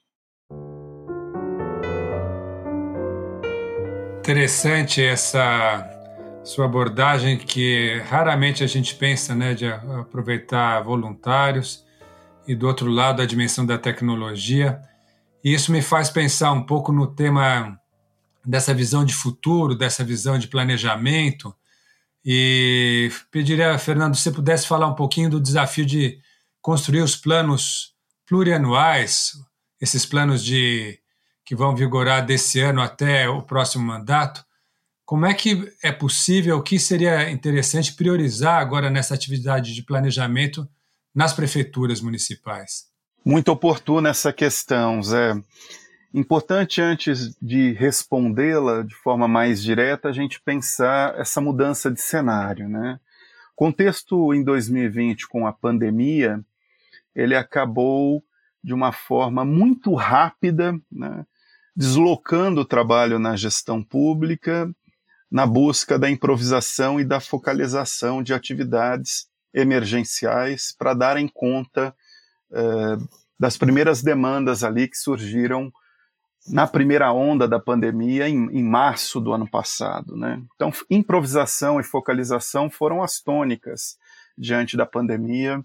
Interessante 4.18 5.02
essa 5.02 5.91
sua 6.44 6.64
abordagem 6.64 7.38
que 7.38 8.00
raramente 8.08 8.64
a 8.64 8.66
gente 8.66 8.94
pensa, 8.94 9.34
né, 9.34 9.54
de 9.54 9.66
aproveitar 9.66 10.82
voluntários 10.82 11.84
e 12.46 12.54
do 12.54 12.66
outro 12.66 12.90
lado 12.90 13.22
a 13.22 13.26
dimensão 13.26 13.64
da 13.64 13.78
tecnologia. 13.78 14.80
E 15.44 15.54
isso 15.54 15.70
me 15.70 15.80
faz 15.80 16.10
pensar 16.10 16.52
um 16.52 16.64
pouco 16.64 16.92
no 16.92 17.06
tema 17.06 17.78
dessa 18.44 18.74
visão 18.74 19.04
de 19.04 19.14
futuro, 19.14 19.76
dessa 19.76 20.02
visão 20.04 20.38
de 20.38 20.48
planejamento. 20.48 21.54
E 22.24 23.10
pediria, 23.30 23.78
Fernando, 23.78 24.16
se 24.16 24.22
você 24.22 24.32
pudesse 24.32 24.66
falar 24.66 24.86
um 24.88 24.94
pouquinho 24.94 25.30
do 25.30 25.40
desafio 25.40 25.86
de 25.86 26.18
construir 26.60 27.02
os 27.02 27.16
planos 27.16 27.94
plurianuais, 28.26 29.32
esses 29.80 30.06
planos 30.06 30.44
de 30.44 30.98
que 31.44 31.56
vão 31.56 31.74
vigorar 31.74 32.24
desse 32.24 32.60
ano 32.60 32.80
até 32.80 33.28
o 33.28 33.42
próximo 33.42 33.84
mandato. 33.84 34.44
Como 35.12 35.26
é 35.26 35.34
que 35.34 35.70
é 35.82 35.92
possível, 35.92 36.56
o 36.56 36.62
que 36.62 36.78
seria 36.78 37.30
interessante 37.30 37.94
priorizar 37.94 38.58
agora 38.58 38.88
nessa 38.88 39.12
atividade 39.12 39.74
de 39.74 39.82
planejamento 39.82 40.66
nas 41.14 41.34
prefeituras 41.34 42.00
municipais? 42.00 42.86
Muito 43.22 43.52
oportuna 43.52 44.08
essa 44.08 44.32
questão, 44.32 45.02
Zé. 45.02 45.34
Importante, 46.14 46.80
antes 46.80 47.36
de 47.42 47.72
respondê-la 47.72 48.84
de 48.84 48.94
forma 48.94 49.28
mais 49.28 49.62
direta, 49.62 50.08
a 50.08 50.12
gente 50.12 50.40
pensar 50.40 51.14
essa 51.20 51.42
mudança 51.42 51.90
de 51.90 52.00
cenário. 52.00 52.66
Né? 52.66 52.98
Contexto 53.54 54.32
em 54.32 54.42
2020 54.42 55.28
com 55.28 55.46
a 55.46 55.52
pandemia, 55.52 56.42
ele 57.14 57.36
acabou 57.36 58.24
de 58.64 58.72
uma 58.72 58.92
forma 58.92 59.44
muito 59.44 59.92
rápida, 59.92 60.72
né, 60.90 61.26
deslocando 61.76 62.62
o 62.62 62.64
trabalho 62.64 63.18
na 63.18 63.36
gestão 63.36 63.82
pública 63.82 64.74
na 65.32 65.46
busca 65.46 65.98
da 65.98 66.10
improvisação 66.10 67.00
e 67.00 67.04
da 67.04 67.18
focalização 67.18 68.22
de 68.22 68.34
atividades 68.34 69.26
emergenciais 69.54 70.74
para 70.76 70.92
darem 70.92 71.26
conta 71.26 71.94
eh, 72.52 72.96
das 73.40 73.56
primeiras 73.56 74.02
demandas 74.02 74.62
ali 74.62 74.86
que 74.86 74.96
surgiram 74.96 75.72
na 76.48 76.66
primeira 76.66 77.10
onda 77.12 77.48
da 77.48 77.58
pandemia, 77.58 78.28
em, 78.28 78.34
em, 78.50 78.62
março 78.62 79.20
do 79.20 79.32
ano 79.32 79.48
passado. 79.48 80.14
Né? 80.16 80.42
Então, 80.54 80.70
improvisação 80.90 81.80
e 81.80 81.84
focalização 81.84 82.68
foram 82.68 83.02
as 83.02 83.18
tônicas 83.18 83.96
diante 84.36 84.76
da 84.76 84.84
pandemia 84.84 85.64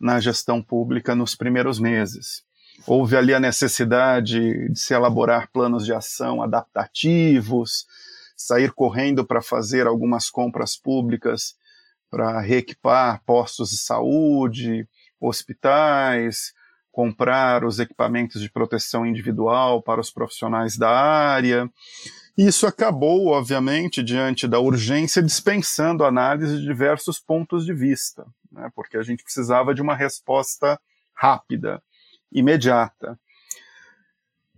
na 0.00 0.20
gestão 0.20 0.62
pública 0.62 1.16
nos 1.16 1.34
primeiros 1.34 1.80
meses. 1.80 2.44
houve 2.86 3.16
ali 3.16 3.34
a 3.34 3.40
necessidade 3.40 4.68
de 4.68 4.78
se 4.78 4.94
elaborar 4.94 5.50
planos 5.52 5.84
de 5.84 5.92
ação 5.92 6.42
adaptativos, 6.42 7.86
sair 8.40 8.72
correndo 8.72 9.22
para 9.22 9.42
fazer 9.42 9.86
algumas 9.86 10.30
compras 10.30 10.74
públicas 10.74 11.54
para 12.10 12.40
reequipar 12.40 13.22
postos 13.24 13.70
de 13.70 13.76
saúde, 13.76 14.88
hospitais, 15.20 16.54
comprar 16.90 17.64
os 17.64 17.78
equipamentos 17.78 18.40
de 18.40 18.50
proteção 18.50 19.06
individual 19.06 19.82
para 19.82 20.00
os 20.00 20.10
profissionais 20.10 20.76
da 20.76 20.90
área. 20.90 21.70
Isso 22.36 22.66
acabou, 22.66 23.26
obviamente, 23.28 24.02
diante 24.02 24.48
da 24.48 24.58
urgência, 24.58 25.22
dispensando 25.22 26.02
análise 26.02 26.58
de 26.58 26.64
diversos 26.64 27.20
pontos 27.20 27.66
de 27.66 27.74
vista, 27.74 28.26
né, 28.50 28.70
porque 28.74 28.96
a 28.96 29.02
gente 29.02 29.22
precisava 29.22 29.74
de 29.74 29.82
uma 29.82 29.94
resposta 29.94 30.80
rápida, 31.14 31.82
imediata. 32.32 33.20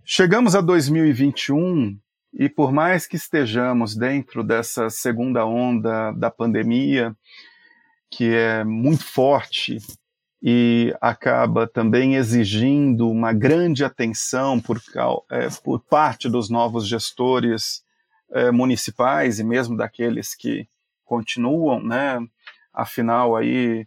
Chegamos 0.05 0.55
a 0.55 0.61
2021 0.61 1.99
e, 2.33 2.49
por 2.49 2.73
mais 2.73 3.07
que 3.07 3.16
estejamos 3.16 3.95
dentro 3.95 4.42
dessa 4.42 4.88
segunda 4.88 5.45
onda 5.45 6.12
da 6.12 6.31
pandemia, 6.31 7.14
que 8.11 8.35
é 8.35 8.64
muito 8.64 9.05
forte 9.05 9.79
e 10.42 10.95
acaba 11.01 11.68
também 11.68 12.16
exigindo 12.16 13.09
uma 13.09 13.33
grande 13.33 13.85
atenção 13.85 14.61
por, 14.61 14.81
é, 15.31 15.49
por 15.62 15.81
parte 15.81 16.29
dos 16.29 16.51
novos 16.51 16.88
gestores 16.88 17.85
é, 18.33 18.51
municipais 18.51 19.38
e 19.38 19.45
mesmo 19.45 19.77
daqueles 19.77 20.35
que 20.35 20.66
continuam, 21.05 21.83
né? 21.83 22.18
Afinal, 22.73 23.37
aí, 23.37 23.87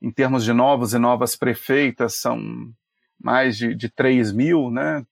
em 0.00 0.10
termos 0.10 0.44
de 0.44 0.52
novos 0.52 0.94
e 0.94 0.98
novas 0.98 1.36
prefeitas, 1.36 2.14
são 2.14 2.72
mais 3.20 3.56
de, 3.56 3.74
de 3.74 3.88
3 3.88 4.32
mil, 4.32 4.70
né? 4.70 5.04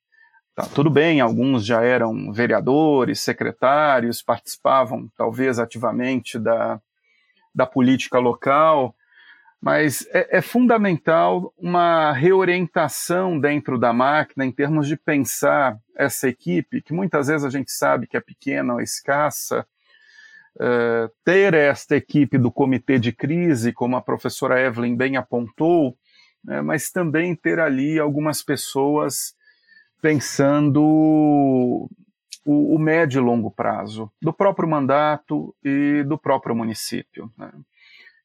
Tá, 0.58 0.66
tudo 0.74 0.90
bem, 0.90 1.20
alguns 1.20 1.64
já 1.64 1.84
eram 1.84 2.32
vereadores, 2.32 3.20
secretários, 3.20 4.20
participavam 4.20 5.08
talvez 5.16 5.60
ativamente 5.60 6.36
da, 6.36 6.80
da 7.54 7.64
política 7.64 8.18
local, 8.18 8.92
mas 9.62 10.04
é, 10.10 10.38
é, 10.38 10.42
fundamental 10.42 11.54
uma 11.56 12.10
reorientação 12.10 13.38
dentro 13.38 13.78
da 13.78 13.92
máquina 13.92 14.44
em 14.44 14.50
termos 14.50 14.88
de 14.88 14.96
pensar 14.96 15.78
essa 15.96 16.28
equipe, 16.28 16.82
que 16.82 16.92
muitas 16.92 17.28
vezes 17.28 17.44
a 17.44 17.50
gente 17.50 17.70
sabe 17.70 18.08
que 18.08 18.16
é 18.16 18.20
pequena 18.20 18.74
ou 18.74 18.80
escassa, 18.80 19.64
uh, 20.56 21.08
ter 21.24 21.54
esta 21.54 21.94
equipe 21.94 22.36
do 22.36 22.50
comitê 22.50 22.98
de 22.98 23.12
crise, 23.12 23.72
como 23.72 23.94
a 23.94 24.02
professora 24.02 24.60
Evelyn 24.60 24.96
bem 24.96 25.16
apontou, 25.16 25.96
né, 26.42 26.60
mas 26.62 26.90
também 26.90 27.36
ter 27.36 27.60
ali 27.60 28.00
algumas 28.00 28.42
pessoas 28.42 29.37
pensando 30.00 30.82
o, 30.82 31.88
o 32.44 32.78
médio 32.78 33.20
e 33.20 33.24
longo 33.24 33.50
prazo 33.50 34.10
do 34.20 34.32
próprio 34.32 34.68
mandato 34.68 35.54
e 35.64 36.02
do 36.04 36.16
próprio 36.16 36.54
município. 36.54 37.30
Né. 37.36 37.50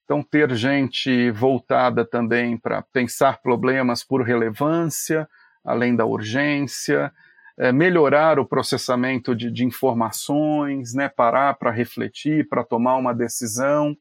Então, 0.05 0.21
ter 0.21 0.53
gente 0.53 1.31
voltada 1.31 2.05
também 2.05 2.57
para 2.57 2.81
pensar 2.81 3.41
problemas 3.41 4.03
por 4.03 4.21
relevância, 4.21 5.27
além 5.63 5.95
da 5.95 6.05
urgência, 6.05 7.11
é, 7.57 7.71
melhorar 7.71 8.39
o 8.39 8.45
processamento 8.45 9.35
de, 9.35 9.51
de 9.51 9.65
informações, 9.65 10.93
né, 10.93 11.07
parar 11.07 11.53
para 11.55 11.71
refletir, 11.71 12.47
para 12.49 12.63
tomar 12.63 12.97
uma 12.97 13.13
decisão, 13.13 13.95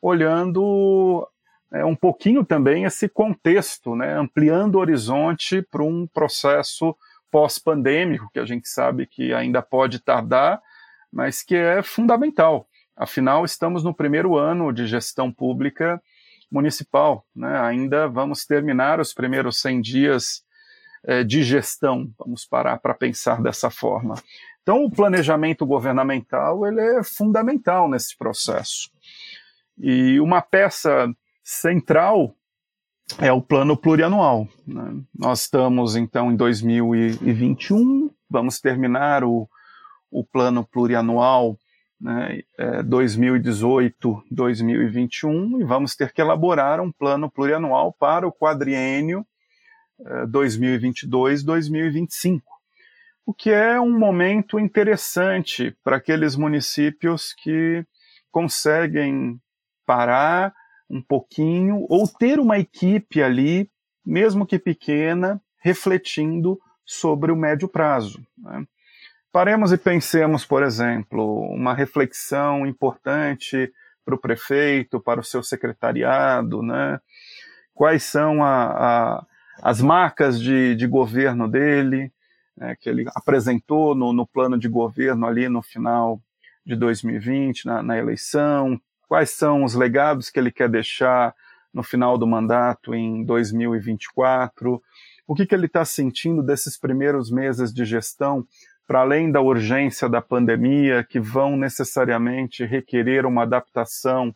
olhando 0.00 1.26
é, 1.72 1.84
um 1.84 1.96
pouquinho 1.96 2.44
também 2.44 2.84
esse 2.84 3.08
contexto, 3.08 3.96
né, 3.96 4.14
ampliando 4.14 4.74
o 4.74 4.78
horizonte 4.78 5.62
para 5.62 5.82
um 5.82 6.06
processo 6.06 6.94
pós-pandêmico, 7.30 8.28
que 8.32 8.38
a 8.38 8.44
gente 8.44 8.68
sabe 8.68 9.06
que 9.06 9.32
ainda 9.32 9.62
pode 9.62 9.98
tardar, 9.98 10.60
mas 11.10 11.42
que 11.42 11.56
é 11.56 11.82
fundamental. 11.82 12.68
Afinal, 12.94 13.44
estamos 13.44 13.82
no 13.82 13.94
primeiro 13.94 14.36
ano 14.36 14.70
de 14.70 14.86
gestão 14.86 15.32
pública 15.32 16.00
municipal, 16.50 17.26
né? 17.34 17.58
ainda 17.60 18.06
vamos 18.06 18.44
terminar 18.44 19.00
os 19.00 19.14
primeiros 19.14 19.58
100 19.60 19.80
dias 19.80 20.44
eh, 21.04 21.24
de 21.24 21.42
gestão, 21.42 22.12
vamos 22.18 22.44
parar 22.44 22.78
para 22.78 22.92
pensar 22.92 23.40
dessa 23.40 23.70
forma. 23.70 24.14
Então, 24.62 24.84
o 24.84 24.90
planejamento 24.90 25.64
governamental 25.64 26.66
ele 26.66 26.80
é 26.80 27.02
fundamental 27.02 27.88
nesse 27.88 28.16
processo. 28.16 28.90
E 29.78 30.20
uma 30.20 30.42
peça 30.42 31.08
central 31.42 32.36
é 33.18 33.32
o 33.32 33.42
plano 33.42 33.76
plurianual. 33.76 34.46
Né? 34.66 35.02
Nós 35.14 35.42
estamos, 35.42 35.94
então, 35.96 36.32
em 36.32 36.36
2021, 36.36 38.10
vamos 38.30 38.60
terminar 38.60 39.24
o, 39.24 39.48
o 40.10 40.24
plano 40.24 40.64
plurianual 40.64 41.58
né, 42.00 42.40
é, 42.58 42.82
2018, 42.82 44.24
2021, 44.30 45.60
e 45.60 45.64
vamos 45.64 45.94
ter 45.94 46.12
que 46.12 46.20
elaborar 46.20 46.80
um 46.80 46.90
plano 46.90 47.30
plurianual 47.30 47.92
para 47.92 48.26
o 48.26 48.32
quadriênio 48.32 49.24
é, 50.04 50.26
2022-2025, 50.26 52.40
o 53.24 53.32
que 53.32 53.50
é 53.50 53.80
um 53.80 53.96
momento 53.96 54.58
interessante 54.58 55.76
para 55.84 55.96
aqueles 55.96 56.34
municípios 56.34 57.32
que 57.34 57.86
conseguem 58.32 59.40
parar 59.86 60.52
um 60.92 61.00
pouquinho 61.00 61.86
ou 61.88 62.06
ter 62.06 62.38
uma 62.38 62.58
equipe 62.58 63.22
ali, 63.22 63.70
mesmo 64.04 64.46
que 64.46 64.58
pequena, 64.58 65.40
refletindo 65.58 66.60
sobre 66.84 67.32
o 67.32 67.36
médio 67.36 67.66
prazo. 67.66 68.22
Né? 68.36 68.66
Paremos 69.32 69.72
e 69.72 69.78
pensemos, 69.78 70.44
por 70.44 70.62
exemplo, 70.62 71.40
uma 71.50 71.72
reflexão 71.72 72.66
importante 72.66 73.72
para 74.04 74.14
o 74.14 74.18
prefeito, 74.18 75.00
para 75.00 75.20
o 75.20 75.24
seu 75.24 75.42
secretariado, 75.42 76.62
né? 76.62 77.00
Quais 77.72 78.02
são 78.02 78.44
a, 78.44 78.64
a, 78.64 79.26
as 79.62 79.80
marcas 79.80 80.38
de, 80.38 80.74
de 80.74 80.86
governo 80.86 81.48
dele, 81.48 82.12
né, 82.54 82.76
que 82.78 82.90
ele 82.90 83.06
apresentou 83.14 83.94
no, 83.94 84.12
no, 84.12 84.26
plano 84.26 84.58
de 84.58 84.68
governo 84.68 85.26
ali 85.26 85.48
no 85.48 85.62
final 85.62 86.20
de 86.66 86.76
2020, 86.76 87.64
na, 87.64 87.82
na 87.82 87.96
eleição? 87.96 88.78
Quais 89.12 89.32
são 89.32 89.62
os 89.62 89.74
legados 89.74 90.30
que 90.30 90.40
ele 90.40 90.50
quer 90.50 90.70
deixar 90.70 91.34
no 91.70 91.82
final 91.82 92.16
do 92.16 92.26
mandato 92.26 92.94
em 92.94 93.22
2024? 93.22 94.82
O 95.26 95.34
que, 95.34 95.44
que 95.44 95.54
ele 95.54 95.66
está 95.66 95.84
sentindo 95.84 96.42
desses 96.42 96.78
primeiros 96.78 97.30
meses 97.30 97.74
de 97.74 97.84
gestão 97.84 98.46
para 98.86 99.00
além 99.00 99.30
da 99.30 99.42
urgência 99.42 100.08
da 100.08 100.22
pandemia, 100.22 101.04
que 101.04 101.20
vão 101.20 101.58
necessariamente 101.58 102.64
requerer 102.64 103.26
uma 103.26 103.42
adaptação 103.42 104.34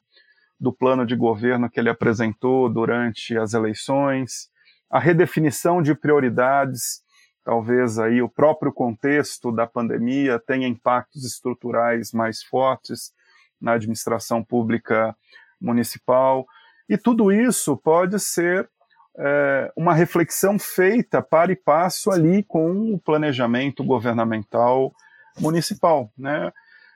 do 0.60 0.70
plano 0.70 1.06
de 1.06 1.16
governo 1.16 1.70
que 1.70 1.80
ele 1.80 1.88
apresentou 1.88 2.68
durante 2.68 3.34
as 3.34 3.54
eleições, 3.54 4.50
a 4.90 4.98
redefinição 4.98 5.80
de 5.80 5.94
prioridades, 5.94 7.02
talvez 7.42 7.98
aí 7.98 8.20
o 8.20 8.28
próprio 8.28 8.70
contexto 8.70 9.50
da 9.50 9.66
pandemia 9.66 10.38
tenha 10.38 10.68
impactos 10.68 11.24
estruturais 11.24 12.12
mais 12.12 12.42
fortes 12.42 13.16
na 13.60 13.72
administração 13.72 14.42
pública 14.42 15.16
municipal, 15.60 16.46
e 16.88 16.96
tudo 16.96 17.32
isso 17.32 17.76
pode 17.76 18.18
ser 18.20 18.68
é, 19.18 19.72
uma 19.76 19.94
reflexão 19.94 20.58
feita 20.58 21.22
para 21.22 21.52
e 21.52 21.56
passo 21.56 22.10
ali 22.10 22.42
com 22.42 22.94
o 22.94 22.98
planejamento 22.98 23.82
governamental 23.82 24.92
municipal, 25.38 26.10
né? 26.16 26.52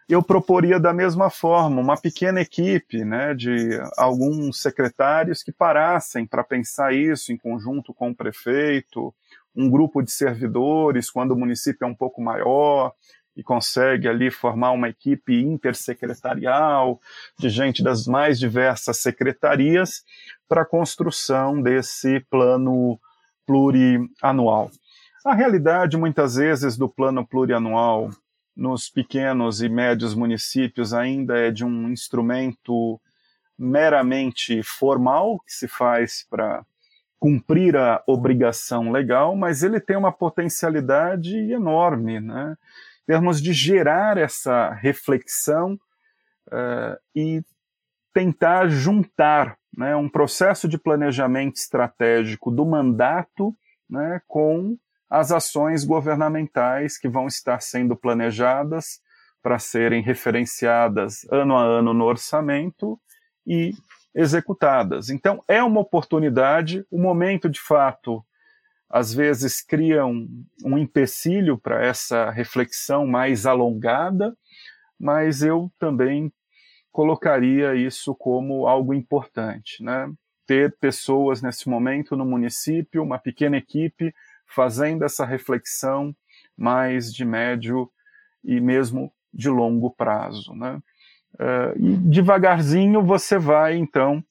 Eu 0.08 0.22
proporia 0.22 0.80
da 0.80 0.92
mesma 0.92 1.30
forma 1.30 1.80
uma 1.80 1.96
pequena 1.96 2.40
equipe, 2.40 3.04
né, 3.04 3.32
de 3.32 3.80
alguns 3.96 4.60
secretários 4.60 5.40
que 5.40 5.52
parassem 5.52 6.26
para 6.26 6.42
pensar 6.42 6.92
isso 6.92 7.32
em 7.32 7.36
conjunto 7.36 7.94
com 7.94 8.10
o 8.10 8.14
prefeito, 8.14 9.14
um 9.54 9.70
grupo 9.70 10.02
de 10.02 10.10
servidores 10.10 11.08
quando 11.10 11.30
o 11.30 11.38
município 11.38 11.84
é 11.84 11.86
um 11.86 11.94
pouco 11.94 12.20
maior, 12.20 12.92
e 13.40 13.42
consegue 13.42 14.06
ali 14.06 14.30
formar 14.30 14.72
uma 14.72 14.90
equipe 14.90 15.34
intersecretarial 15.34 17.00
de 17.38 17.48
gente 17.48 17.82
das 17.82 18.06
mais 18.06 18.38
diversas 18.38 18.98
secretarias 18.98 20.04
para 20.46 20.60
a 20.60 20.66
construção 20.66 21.62
desse 21.62 22.20
plano 22.28 23.00
plurianual. 23.46 24.70
A 25.24 25.34
realidade, 25.34 25.96
muitas 25.96 26.34
vezes, 26.34 26.76
do 26.76 26.86
plano 26.86 27.26
plurianual 27.26 28.10
nos 28.54 28.90
pequenos 28.90 29.62
e 29.62 29.70
médios 29.70 30.14
municípios 30.14 30.92
ainda 30.92 31.38
é 31.38 31.50
de 31.50 31.64
um 31.64 31.88
instrumento 31.88 33.00
meramente 33.58 34.62
formal 34.62 35.40
que 35.46 35.52
se 35.52 35.66
faz 35.66 36.26
para 36.28 36.62
cumprir 37.18 37.74
a 37.74 38.02
obrigação 38.06 38.92
legal, 38.92 39.34
mas 39.34 39.62
ele 39.62 39.80
tem 39.80 39.96
uma 39.96 40.12
potencialidade 40.12 41.34
enorme, 41.52 42.20
né? 42.20 42.56
Termos 43.10 43.42
de 43.42 43.52
gerar 43.52 44.16
essa 44.16 44.70
reflexão 44.70 45.72
uh, 46.46 46.96
e 47.12 47.42
tentar 48.14 48.68
juntar 48.68 49.58
né, 49.76 49.96
um 49.96 50.08
processo 50.08 50.68
de 50.68 50.78
planejamento 50.78 51.56
estratégico 51.56 52.52
do 52.52 52.64
mandato 52.64 53.52
né, 53.88 54.22
com 54.28 54.78
as 55.10 55.32
ações 55.32 55.84
governamentais 55.84 56.96
que 56.96 57.08
vão 57.08 57.26
estar 57.26 57.60
sendo 57.60 57.96
planejadas 57.96 59.00
para 59.42 59.58
serem 59.58 60.02
referenciadas 60.02 61.26
ano 61.32 61.56
a 61.56 61.64
ano 61.64 61.92
no 61.92 62.04
orçamento 62.04 62.96
e 63.44 63.72
executadas. 64.14 65.10
Então, 65.10 65.42
é 65.48 65.60
uma 65.60 65.80
oportunidade, 65.80 66.86
o 66.88 66.96
momento 66.96 67.50
de 67.50 67.60
fato, 67.60 68.24
às 68.90 69.14
vezes, 69.14 69.62
cria 69.62 70.04
um, 70.04 70.28
um 70.64 70.76
empecilho 70.76 71.56
para 71.56 71.84
essa 71.84 72.28
reflexão 72.30 73.06
mais 73.06 73.46
alongada, 73.46 74.36
mas 74.98 75.42
eu 75.42 75.70
também 75.78 76.32
colocaria 76.90 77.76
isso 77.76 78.14
como 78.16 78.66
algo 78.66 78.92
importante, 78.92 79.82
né? 79.82 80.12
Ter 80.44 80.76
pessoas 80.78 81.40
nesse 81.40 81.68
momento 81.68 82.16
no 82.16 82.24
município, 82.24 83.02
uma 83.04 83.18
pequena 83.18 83.56
equipe 83.56 84.12
fazendo 84.44 85.04
essa 85.04 85.24
reflexão 85.24 86.14
mais 86.56 87.14
de 87.14 87.24
médio 87.24 87.88
e 88.42 88.60
mesmo 88.60 89.12
de 89.32 89.48
longo 89.48 89.90
prazo, 89.92 90.52
né? 90.52 90.82
Uh, 91.34 91.78
e 91.78 91.96
devagarzinho 91.96 93.04
você 93.04 93.38
vai, 93.38 93.76
então, 93.76 94.22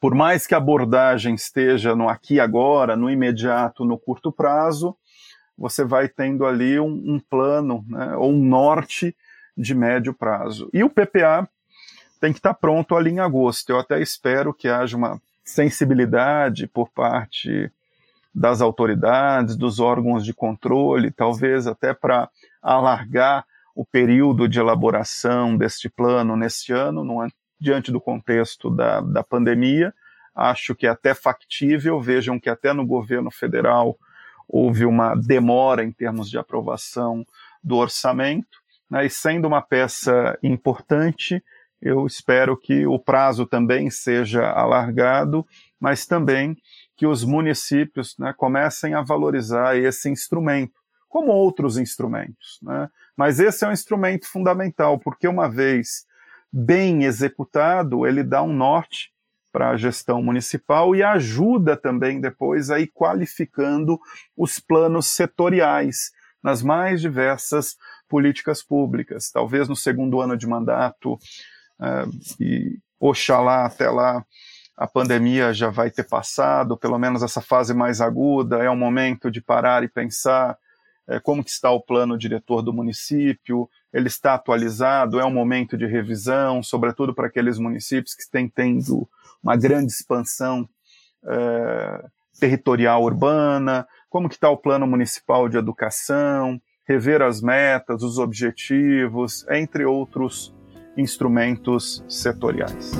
por 0.00 0.14
mais 0.14 0.46
que 0.46 0.54
a 0.54 0.58
abordagem 0.58 1.34
esteja 1.34 1.94
no 1.94 2.08
aqui 2.08 2.38
agora, 2.40 2.96
no 2.96 3.10
imediato, 3.10 3.84
no 3.84 3.98
curto 3.98 4.30
prazo, 4.30 4.96
você 5.56 5.84
vai 5.84 6.08
tendo 6.08 6.46
ali 6.46 6.78
um, 6.80 7.14
um 7.14 7.20
plano, 7.20 7.84
né, 7.88 8.16
ou 8.16 8.32
um 8.32 8.44
norte 8.44 9.16
de 9.56 9.74
médio 9.74 10.14
prazo. 10.14 10.68
E 10.72 10.82
o 10.82 10.90
PPA 10.90 11.48
tem 12.20 12.32
que 12.32 12.38
estar 12.38 12.54
pronto 12.54 12.96
ali 12.96 13.10
em 13.10 13.20
agosto. 13.20 13.70
Eu 13.70 13.78
até 13.78 14.00
espero 14.00 14.54
que 14.54 14.68
haja 14.68 14.96
uma 14.96 15.20
sensibilidade 15.44 16.66
por 16.66 16.88
parte 16.88 17.70
das 18.34 18.60
autoridades, 18.60 19.56
dos 19.56 19.78
órgãos 19.78 20.24
de 20.24 20.32
controle, 20.32 21.10
talvez 21.10 21.66
até 21.66 21.92
para 21.92 22.30
alargar 22.62 23.44
o 23.74 23.84
período 23.84 24.48
de 24.48 24.58
elaboração 24.58 25.56
deste 25.56 25.88
plano 25.88 26.36
neste 26.36 26.72
ano, 26.72 27.04
no, 27.04 27.26
diante 27.62 27.92
do 27.92 28.00
contexto 28.00 28.68
da, 28.68 29.00
da 29.00 29.22
pandemia. 29.22 29.94
Acho 30.34 30.74
que 30.74 30.86
é 30.86 30.90
até 30.90 31.14
factível. 31.14 32.00
Vejam 32.00 32.40
que 32.40 32.50
até 32.50 32.72
no 32.72 32.84
governo 32.84 33.30
federal 33.30 33.96
houve 34.48 34.84
uma 34.84 35.14
demora 35.14 35.84
em 35.84 35.92
termos 35.92 36.28
de 36.28 36.36
aprovação 36.36 37.24
do 37.62 37.76
orçamento, 37.76 38.58
né, 38.90 39.06
e 39.06 39.10
sendo 39.10 39.46
uma 39.46 39.62
peça 39.62 40.36
importante, 40.42 41.42
eu 41.80 42.06
espero 42.06 42.56
que 42.56 42.86
o 42.86 42.98
prazo 42.98 43.46
também 43.46 43.88
seja 43.88 44.50
alargado, 44.50 45.46
mas 45.80 46.06
também 46.06 46.56
que 46.96 47.06
os 47.06 47.24
municípios 47.24 48.16
né, 48.18 48.34
comecem 48.36 48.94
a 48.94 49.00
valorizar 49.00 49.76
esse 49.76 50.10
instrumento, 50.10 50.74
como 51.08 51.32
outros 51.32 51.78
instrumentos. 51.78 52.58
Né? 52.62 52.88
Mas 53.16 53.40
esse 53.40 53.64
é 53.64 53.68
um 53.68 53.72
instrumento 53.72 54.28
fundamental, 54.28 54.98
porque 54.98 55.26
uma 55.26 55.48
vez 55.48 56.04
bem 56.52 57.04
executado, 57.04 58.06
ele 58.06 58.22
dá 58.22 58.42
um 58.42 58.52
norte 58.52 59.10
para 59.52 59.70
a 59.70 59.76
gestão 59.76 60.22
municipal 60.22 60.94
e 60.96 61.02
ajuda 61.02 61.76
também 61.76 62.20
depois 62.20 62.70
a 62.70 62.80
ir 62.80 62.88
qualificando 62.88 64.00
os 64.36 64.58
planos 64.58 65.06
setoriais 65.06 66.10
nas 66.42 66.62
mais 66.62 67.00
diversas 67.00 67.76
políticas 68.08 68.62
públicas. 68.62 69.30
Talvez 69.30 69.68
no 69.68 69.76
segundo 69.76 70.20
ano 70.20 70.36
de 70.36 70.46
mandato, 70.46 71.14
uh, 71.14 72.10
e 72.40 72.78
oxalá 72.98 73.66
até 73.66 73.90
lá 73.90 74.24
a 74.76 74.86
pandemia 74.86 75.52
já 75.52 75.70
vai 75.70 75.90
ter 75.90 76.04
passado, 76.04 76.76
pelo 76.76 76.98
menos 76.98 77.22
essa 77.22 77.40
fase 77.40 77.74
mais 77.74 78.00
aguda, 78.00 78.56
é 78.64 78.70
o 78.70 78.76
momento 78.76 79.30
de 79.30 79.40
parar 79.40 79.84
e 79.84 79.88
pensar 79.88 80.56
é, 81.08 81.18
como 81.18 81.42
que 81.42 81.50
está 81.50 81.70
o 81.70 81.80
plano 81.80 82.16
diretor 82.16 82.62
do 82.62 82.72
município, 82.72 83.68
ele 83.92 84.06
está 84.06 84.34
atualizado, 84.34 85.20
é 85.20 85.24
um 85.24 85.32
momento 85.32 85.76
de 85.76 85.86
revisão, 85.86 86.62
sobretudo 86.62 87.14
para 87.14 87.26
aqueles 87.26 87.58
municípios 87.58 88.14
que 88.14 88.28
têm 88.30 88.48
tendo 88.48 89.08
uma 89.42 89.56
grande 89.56 89.92
expansão 89.92 90.68
é, 91.26 92.04
territorial 92.38 93.02
urbana, 93.02 93.86
como 94.08 94.28
que 94.28 94.34
está 94.34 94.48
o 94.48 94.56
plano 94.56 94.86
municipal 94.86 95.48
de 95.48 95.56
educação, 95.56 96.60
rever 96.86 97.22
as 97.22 97.40
metas, 97.40 98.02
os 98.02 98.18
objetivos, 98.18 99.46
entre 99.48 99.84
outros 99.84 100.54
instrumentos 100.96 102.04
setoriais. 102.08 102.92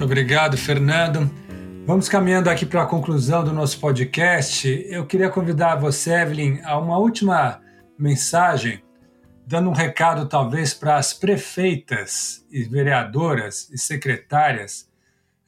Obrigado, 0.00 0.56
Fernando. 0.56 1.30
Vamos 1.88 2.06
caminhando 2.06 2.50
aqui 2.50 2.66
para 2.66 2.82
a 2.82 2.86
conclusão 2.86 3.42
do 3.42 3.50
nosso 3.50 3.80
podcast. 3.80 4.68
Eu 4.90 5.06
queria 5.06 5.30
convidar 5.30 5.76
você, 5.76 6.12
Evelyn, 6.12 6.60
a 6.62 6.78
uma 6.78 6.98
última 6.98 7.62
mensagem, 7.98 8.82
dando 9.46 9.70
um 9.70 9.72
recado 9.72 10.28
talvez 10.28 10.74
para 10.74 10.96
as 10.96 11.14
prefeitas 11.14 12.44
e 12.50 12.62
vereadoras 12.64 13.70
e 13.70 13.78
secretárias, 13.78 14.86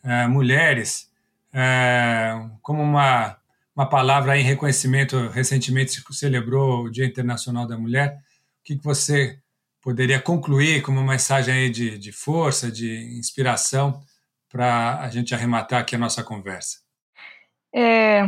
eh, 0.02 0.26
mulheres, 0.28 1.10
eh, 1.52 2.32
como 2.62 2.82
uma, 2.82 3.36
uma 3.76 3.86
palavra 3.86 4.38
em 4.38 4.42
reconhecimento. 4.42 5.28
Recentemente 5.28 5.92
se 5.92 6.02
celebrou 6.12 6.84
o 6.84 6.90
Dia 6.90 7.04
Internacional 7.04 7.66
da 7.66 7.76
Mulher. 7.76 8.16
O 8.16 8.64
que, 8.64 8.78
que 8.78 8.84
você 8.84 9.38
poderia 9.82 10.18
concluir 10.18 10.80
como 10.80 11.00
uma 11.00 11.12
mensagem 11.12 11.52
aí 11.52 11.68
de, 11.68 11.98
de 11.98 12.12
força, 12.12 12.72
de 12.72 13.18
inspiração? 13.18 14.02
Para 14.50 15.00
a 15.00 15.08
gente 15.08 15.34
arrematar 15.34 15.80
aqui 15.80 15.94
a 15.94 15.98
nossa 15.98 16.24
conversa. 16.24 16.78
É, 17.74 18.22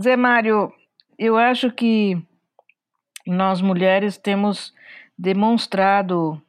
Zé 0.00 0.16
Mário, 0.16 0.72
eu 1.18 1.36
acho 1.36 1.70
que 1.70 2.20
nós 3.26 3.60
mulheres 3.60 4.18
temos 4.18 4.74
demonstrado 5.16 6.42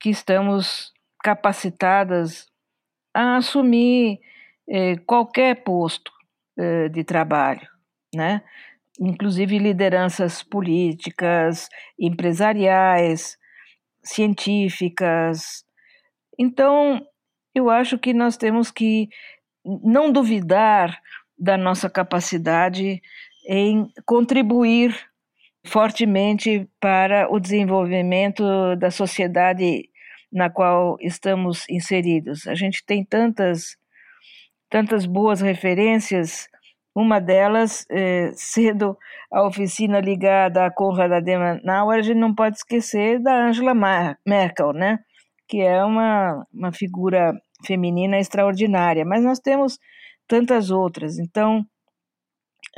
que 0.00 0.10
estamos 0.10 0.92
capacitadas 1.22 2.48
a 3.14 3.36
assumir 3.36 4.20
é, 4.68 4.96
qualquer 4.98 5.62
posto 5.62 6.10
é, 6.58 6.88
de 6.88 7.04
trabalho, 7.04 7.68
né? 8.14 8.42
inclusive 9.00 9.58
lideranças 9.58 10.42
políticas, 10.42 11.68
empresariais, 11.98 13.38
científicas. 14.04 15.64
Então, 16.38 17.06
eu 17.54 17.70
acho 17.70 17.98
que 17.98 18.12
nós 18.14 18.36
temos 18.36 18.70
que 18.70 19.08
não 19.64 20.10
duvidar 20.10 21.00
da 21.38 21.56
nossa 21.56 21.88
capacidade 21.88 23.00
em 23.48 23.88
contribuir 24.04 24.94
fortemente 25.66 26.68
para 26.80 27.30
o 27.30 27.38
desenvolvimento 27.38 28.42
da 28.76 28.90
sociedade 28.90 29.88
na 30.32 30.48
qual 30.48 30.96
estamos 31.00 31.68
inseridos. 31.68 32.46
A 32.46 32.54
gente 32.54 32.84
tem 32.84 33.04
tantas 33.04 33.76
tantas 34.70 35.04
boas 35.04 35.40
referências, 35.40 36.48
uma 36.94 37.20
delas 37.20 37.84
eh, 37.90 38.30
sendo 38.36 38.96
a 39.32 39.44
oficina 39.44 40.00
ligada 40.00 40.64
à 40.64 40.70
Konrad 40.70 41.12
Adenauer, 41.12 41.98
a 41.98 42.02
gente 42.02 42.18
não 42.18 42.32
pode 42.34 42.56
esquecer 42.58 43.18
da 43.20 43.48
Angela 43.48 43.74
Merkel, 44.24 44.72
né? 44.72 45.00
Que 45.50 45.60
é 45.60 45.84
uma, 45.84 46.46
uma 46.54 46.72
figura 46.72 47.32
feminina 47.66 48.20
extraordinária, 48.20 49.04
mas 49.04 49.24
nós 49.24 49.40
temos 49.40 49.78
tantas 50.28 50.70
outras. 50.70 51.18
Então, 51.18 51.66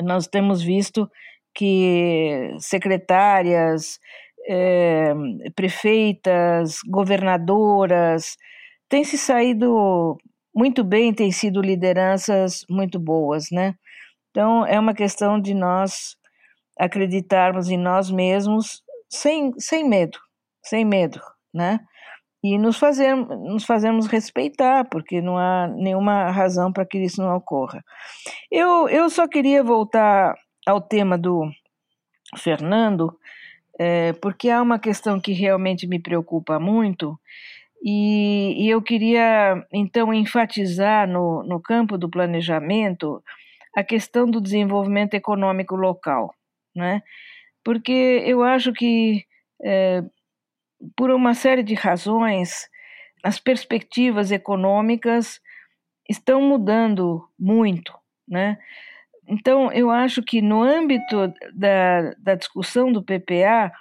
nós 0.01 0.27
temos 0.27 0.63
visto 0.63 1.07
que 1.55 2.51
secretárias, 2.59 3.99
é, 4.49 5.13
prefeitas, 5.55 6.79
governadoras 6.89 8.37
têm 8.89 9.05
se 9.05 9.19
saído 9.19 10.17
muito 10.55 10.83
bem, 10.83 11.13
têm 11.13 11.31
sido 11.31 11.61
lideranças 11.61 12.65
muito 12.71 12.99
boas, 12.99 13.47
né? 13.53 13.75
Então, 14.31 14.67
é 14.67 14.81
uma 14.81 14.95
questão 14.95 15.39
de 15.39 15.53
nós 15.53 16.17
acreditarmos 16.79 17.69
em 17.69 17.77
nós 17.77 18.11
mesmos 18.11 18.83
sem, 19.11 19.53
sem 19.59 19.87
medo, 19.87 20.19
sem 20.65 20.87
medo, 20.87 21.21
né? 21.53 21.79
E 22.43 22.59
nos, 22.59 22.77
fazer, 22.77 23.15
nos 23.15 23.65
fazermos 23.65 24.07
respeitar, 24.07 24.85
porque 24.87 25.21
não 25.21 25.39
há 25.39 25.69
nenhuma 25.69 26.31
razão 26.31 26.73
para 26.73 26.85
que 26.85 26.99
isso 26.99 27.23
não 27.23 27.37
ocorra. 27.37 27.85
Eu, 28.51 28.89
eu 28.89 29.09
só 29.09 29.29
queria 29.29 29.63
voltar 29.63 30.35
ao 30.67 30.81
tema 30.81 31.17
do 31.17 31.49
Fernando, 32.37 33.17
é, 33.79 34.13
porque 34.15 34.51
há 34.51 34.61
uma 34.61 34.79
questão 34.79 35.21
que 35.21 35.33
realmente 35.33 35.87
me 35.87 36.01
preocupa 36.01 36.59
muito, 36.59 37.19
e, 37.85 38.65
e 38.65 38.71
eu 38.71 38.81
queria 38.81 39.65
então 39.73 40.13
enfatizar 40.15 41.09
no, 41.09 41.43
no 41.43 41.61
campo 41.61 41.99
do 41.99 42.09
planejamento 42.09 43.23
a 43.77 43.83
questão 43.83 44.31
do 44.31 44.41
desenvolvimento 44.41 45.15
econômico 45.15 45.75
local, 45.75 46.35
né? 46.75 47.03
porque 47.65 48.23
eu 48.27 48.43
acho 48.43 48.73
que 48.73 49.25
é, 49.63 50.03
por 50.97 51.11
uma 51.11 51.35
série 51.35 51.63
de 51.63 51.75
razões, 51.75 52.69
as 53.23 53.39
perspectivas 53.39 54.31
econômicas 54.31 55.41
estão 56.09 56.43
mudando 56.43 57.27
muito, 57.39 57.93
né? 58.29 58.59
Então, 59.29 59.73
eu 59.73 59.91
acho 59.91 60.23
que 60.23 60.43
no 60.43 60.63
âmbito 60.63 61.33
da, 61.55 62.13
da 62.19 62.35
discussão 62.35 62.93
do 62.93 63.03
PPA, 63.03 63.73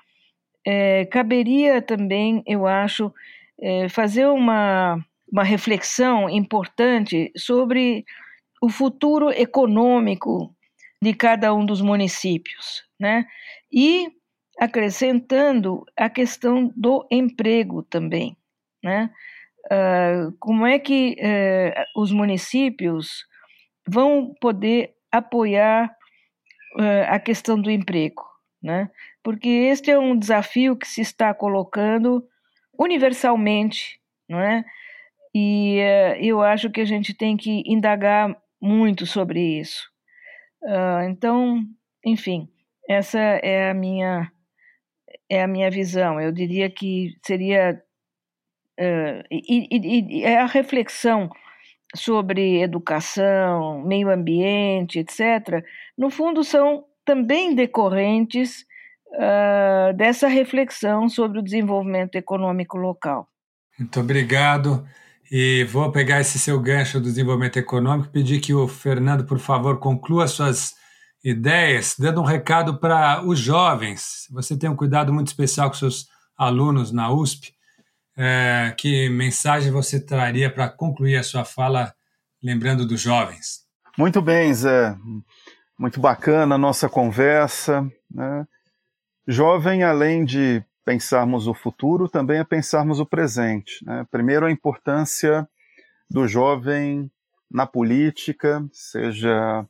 é, 0.66 1.06
caberia 1.06 1.82
também, 1.82 2.44
eu 2.46 2.68
acho, 2.68 3.12
é, 3.60 3.90
fazer 3.90 4.28
uma, 4.28 5.04
uma 5.32 5.44
reflexão 5.44 6.30
importante 6.30 7.32
sobre 7.36 8.06
o 8.62 8.70
futuro 8.70 9.32
econômico 9.32 10.56
de 11.02 11.14
cada 11.14 11.54
um 11.54 11.66
dos 11.66 11.82
municípios, 11.82 12.84
né? 13.00 13.26
E 13.72 14.12
acrescentando 14.62 15.84
a 15.98 16.08
questão 16.08 16.72
do 16.76 17.04
emprego 17.10 17.82
também, 17.82 18.38
né? 18.84 19.10
Uh, 19.66 20.32
como 20.40 20.68
é 20.68 20.78
que 20.78 21.16
uh, 21.20 22.00
os 22.00 22.12
municípios 22.12 23.26
vão 23.88 24.36
poder 24.40 24.94
apoiar 25.12 25.90
uh, 26.78 27.06
a 27.10 27.20
questão 27.20 27.60
do 27.60 27.72
emprego, 27.72 28.24
né? 28.62 28.92
Porque 29.24 29.50
este 29.50 29.90
é 29.90 29.98
um 29.98 30.16
desafio 30.16 30.76
que 30.76 30.88
se 30.88 31.02
está 31.02 31.34
colocando 31.34 32.24
universalmente, 32.78 34.00
não 34.30 34.40
é? 34.40 34.64
E 35.34 35.80
eu 36.20 36.42
acho 36.44 36.70
que 36.70 36.82
a 36.82 36.86
gente 36.86 37.16
tem 37.16 37.36
que 37.36 37.64
indagar 37.66 38.36
muito 38.62 39.08
sobre 39.08 39.60
isso. 39.60 39.90
então, 41.10 41.64
enfim, 42.06 42.50
essa 42.88 43.18
é 43.20 43.70
a 43.70 43.74
minha 43.74 44.30
é 45.32 45.42
a 45.42 45.48
minha 45.48 45.72
visão. 45.72 46.20
Eu 46.20 46.30
diria 46.30 46.70
que 46.70 47.16
seria 47.26 47.82
uh, 48.78 49.24
e, 49.32 49.68
e, 49.72 50.20
e, 50.20 50.24
é 50.24 50.42
a 50.42 50.46
reflexão 50.46 51.30
sobre 51.96 52.62
educação, 52.62 53.82
meio 53.82 54.10
ambiente, 54.10 55.00
etc. 55.00 55.64
No 55.98 56.10
fundo, 56.10 56.44
são 56.44 56.84
também 57.06 57.56
decorrentes 57.56 58.66
uh, 59.14 59.96
dessa 59.96 60.28
reflexão 60.28 61.08
sobre 61.08 61.40
o 61.40 61.44
desenvolvimento 61.44 62.16
econômico 62.16 62.78
local. 62.78 63.30
Muito 63.80 64.02
obrigado. 64.02 64.86
E 65.32 65.64
vou 65.64 65.90
pegar 65.94 66.20
esse 66.20 66.38
seu 66.38 66.60
gancho 66.60 67.00
do 67.00 67.06
desenvolvimento 67.06 67.58
econômico 67.58 68.12
pedir 68.12 68.42
que 68.42 68.54
o 68.54 68.68
Fernando, 68.68 69.24
por 69.24 69.40
favor, 69.40 69.80
conclua 69.80 70.28
suas 70.28 70.76
ideias, 71.24 71.96
dando 71.98 72.22
um 72.22 72.26
recado 72.26 72.78
para 72.80 73.24
os 73.24 73.40
jovens. 73.40 74.28
Você 74.32 74.58
tem 74.58 74.70
um 74.70 74.76
cuidado 74.76 75.14
muito 75.14 75.28
especial 75.28 75.70
com 75.70 75.76
seus 75.76 76.08
alunos 76.38 76.92
na 76.92 77.12
USP. 77.12 77.54
É, 78.18 78.74
que 78.78 79.10
mensagem 79.10 79.72
você 79.72 80.00
traria 80.00 80.52
para 80.52 80.70
concluir 80.70 81.18
a 81.18 81.24
sua 81.24 81.46
fala, 81.46 81.94
lembrando 82.44 82.86
dos 82.86 83.00
jovens? 83.00 83.66
Muito 83.98 84.22
bem, 84.22 84.54
Zé. 84.54 84.98
Muito 85.78 86.00
bacana 86.00 86.56
a 86.56 86.58
nossa 86.58 86.90
conversa. 86.90 87.90
Né? 88.10 88.48
Jovem, 89.28 89.84
além 89.84 90.26
de 90.26 90.64
pensarmos 90.84 91.48
o 91.48 91.54
futuro, 91.54 92.10
também 92.10 92.40
é 92.40 92.44
pensarmos 92.44 93.00
o 93.00 93.06
presente. 93.06 93.84
Né? 93.86 94.06
Primeiro, 94.12 94.46
a 94.46 94.52
importância 94.52 95.48
do 96.10 96.28
jovem 96.28 97.10
na 97.50 97.66
política, 97.66 98.66
seja 98.72 99.66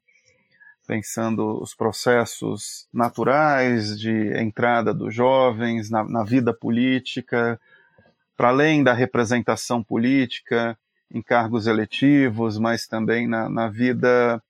pensando 0.88 1.62
os 1.62 1.74
processos 1.74 2.88
naturais 2.94 4.00
de 4.00 4.34
entrada 4.38 4.94
dos 4.94 5.14
jovens 5.14 5.90
na, 5.90 6.04
na 6.04 6.24
vida 6.24 6.54
política, 6.54 7.60
para 8.36 8.50
além 8.50 8.84
da 8.84 8.94
representação 8.94 9.84
política 9.84 10.78
em 11.14 11.22
cargos 11.22 11.68
eletivos, 11.68 12.58
mas 12.58 12.88
também 12.88 13.28
na, 13.28 13.50
na 13.50 13.68
vida 13.68 14.42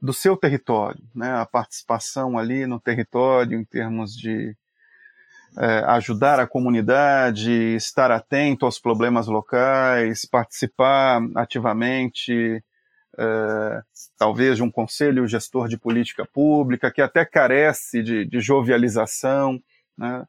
do 0.00 0.12
seu 0.12 0.36
território, 0.36 1.02
né? 1.14 1.34
a 1.34 1.46
participação 1.46 2.38
ali 2.38 2.66
no 2.66 2.78
território 2.78 3.58
em 3.58 3.64
termos 3.64 4.14
de 4.14 4.56
é, 5.58 5.78
ajudar 5.86 6.38
a 6.38 6.46
comunidade, 6.46 7.50
estar 7.76 8.10
atento 8.10 8.66
aos 8.66 8.78
problemas 8.78 9.26
locais, 9.26 10.26
participar 10.26 11.20
ativamente 11.34 12.62
é, 13.18 13.82
talvez 14.18 14.56
de 14.56 14.62
um 14.62 14.70
conselho 14.70 15.26
gestor 15.26 15.68
de 15.68 15.78
política 15.78 16.26
pública, 16.26 16.90
que 16.90 17.00
até 17.00 17.24
carece 17.24 18.02
de, 18.02 18.24
de 18.24 18.40
jovialização, 18.40 19.60
né? 19.96 20.24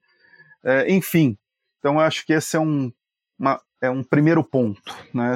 é, 0.64 0.92
enfim. 0.92 1.38
Então, 1.80 2.00
acho 2.00 2.26
que 2.26 2.34
esse 2.34 2.56
é 2.56 2.60
um, 2.60 2.92
uma, 3.38 3.62
é 3.82 3.90
um 3.90 4.04
primeiro 4.04 4.44
ponto, 4.44 4.96
né? 5.14 5.36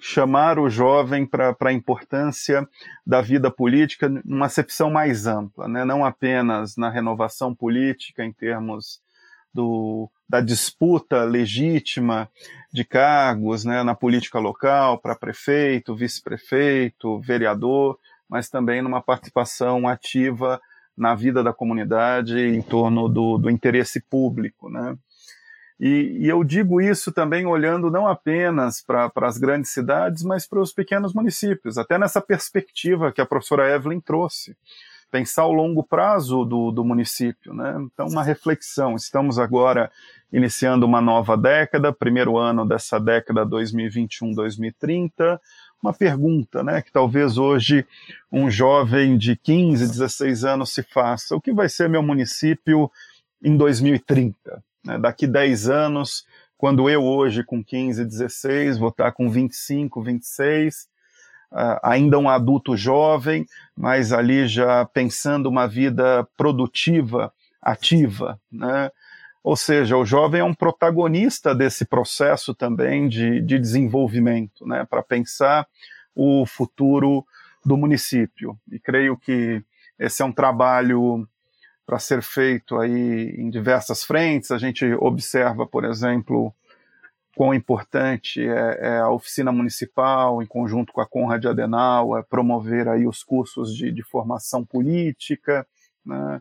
chamar 0.00 0.58
o 0.58 0.70
jovem 0.70 1.26
para 1.26 1.54
a 1.60 1.72
importância 1.72 2.66
da 3.06 3.20
vida 3.20 3.50
política 3.50 4.08
numa 4.24 4.46
acepção 4.46 4.90
mais 4.90 5.26
ampla, 5.26 5.68
né? 5.68 5.84
não 5.84 6.04
apenas 6.04 6.76
na 6.76 6.88
renovação 6.88 7.54
política 7.54 8.24
em 8.24 8.32
termos 8.32 9.00
do, 9.52 10.10
da 10.28 10.40
disputa 10.40 11.24
legítima 11.24 12.30
de 12.72 12.84
cargos 12.84 13.64
né, 13.64 13.82
na 13.82 13.94
política 13.94 14.38
local, 14.38 14.98
para 14.98 15.16
prefeito, 15.16 15.94
vice-prefeito, 15.94 17.20
vereador, 17.20 17.98
mas 18.28 18.48
também 18.48 18.80
numa 18.80 19.02
participação 19.02 19.88
ativa 19.88 20.60
na 20.96 21.14
vida 21.14 21.42
da 21.42 21.52
comunidade 21.52 22.38
em 22.38 22.62
torno 22.62 23.08
do, 23.08 23.38
do 23.38 23.50
interesse 23.50 24.00
público. 24.00 24.70
Né? 24.70 24.96
E, 25.80 26.18
e, 26.20 26.28
eu 26.28 26.44
digo 26.44 26.80
isso 26.80 27.10
também 27.10 27.46
olhando 27.46 27.90
não 27.90 28.06
apenas 28.06 28.82
para 28.82 29.10
as 29.22 29.38
grandes 29.38 29.70
cidades, 29.72 30.22
mas 30.22 30.46
para 30.46 30.60
os 30.60 30.72
pequenos 30.72 31.14
municípios, 31.14 31.78
até 31.78 31.98
nessa 31.98 32.20
perspectiva 32.20 33.10
que 33.10 33.20
a 33.20 33.26
professora 33.26 33.74
Evelyn 33.74 34.00
trouxe 34.00 34.56
pensar 35.10 35.46
o 35.46 35.52
longo 35.52 35.82
prazo 35.82 36.44
do, 36.44 36.70
do 36.70 36.84
município. 36.84 37.52
Né? 37.52 37.74
Então, 37.92 38.06
uma 38.06 38.22
reflexão. 38.22 38.94
Estamos 38.96 39.38
agora 39.38 39.90
iniciando 40.32 40.86
uma 40.86 41.00
nova 41.00 41.36
década, 41.36 41.92
primeiro 41.92 42.38
ano 42.38 42.66
dessa 42.66 43.00
década 43.00 43.44
2021-2030. 43.46 45.40
Uma 45.82 45.92
pergunta, 45.92 46.62
né, 46.62 46.82
que 46.82 46.92
talvez 46.92 47.38
hoje 47.38 47.86
um 48.30 48.50
jovem 48.50 49.16
de 49.16 49.34
15, 49.34 49.86
16 49.88 50.44
anos 50.44 50.74
se 50.74 50.82
faça: 50.82 51.34
o 51.34 51.40
que 51.40 51.52
vai 51.52 51.68
ser 51.68 51.88
meu 51.88 52.02
município 52.02 52.90
em 53.42 53.56
2030? 53.56 54.62
Né? 54.84 54.98
Daqui 54.98 55.26
10 55.26 55.70
anos, 55.70 56.26
quando 56.56 56.90
eu 56.90 57.02
hoje 57.02 57.42
com 57.42 57.64
15, 57.64 58.04
16, 58.04 58.76
vou 58.76 58.90
estar 58.90 59.10
com 59.12 59.30
25, 59.30 60.02
26, 60.02 60.82
uh, 60.84 60.89
ainda 61.82 62.18
um 62.18 62.28
adulto 62.28 62.76
jovem, 62.76 63.46
mas 63.76 64.12
ali 64.12 64.46
já 64.46 64.84
pensando 64.84 65.48
uma 65.48 65.66
vida 65.66 66.26
produtiva, 66.36 67.32
ativa, 67.60 68.40
né? 68.50 68.90
Ou 69.42 69.56
seja, 69.56 69.96
o 69.96 70.04
jovem 70.04 70.42
é 70.42 70.44
um 70.44 70.54
protagonista 70.54 71.54
desse 71.54 71.84
processo 71.86 72.54
também 72.54 73.08
de, 73.08 73.40
de 73.40 73.58
desenvolvimento, 73.58 74.66
né? 74.66 74.86
Para 74.88 75.02
pensar 75.02 75.66
o 76.14 76.44
futuro 76.44 77.24
do 77.64 77.76
município. 77.76 78.58
E 78.70 78.78
creio 78.78 79.16
que 79.16 79.62
esse 79.98 80.22
é 80.22 80.24
um 80.24 80.32
trabalho 80.32 81.26
para 81.86 81.98
ser 81.98 82.22
feito 82.22 82.78
aí 82.78 83.34
em 83.36 83.50
diversas 83.50 84.04
frentes. 84.04 84.50
A 84.50 84.58
gente 84.58 84.84
observa, 84.94 85.66
por 85.66 85.84
exemplo, 85.84 86.54
quão 87.36 87.54
importante 87.54 88.40
é, 88.42 88.78
é, 88.80 88.98
a 88.98 89.10
oficina 89.10 89.52
municipal, 89.52 90.42
em 90.42 90.46
conjunto 90.46 90.92
com 90.92 91.00
a 91.00 91.06
Conrad 91.06 91.44
Adenauer, 91.44 92.24
promover 92.28 92.88
aí 92.88 93.06
os 93.06 93.22
cursos 93.22 93.74
de, 93.74 93.92
de 93.92 94.02
formação 94.02 94.64
política, 94.64 95.66
né? 96.04 96.40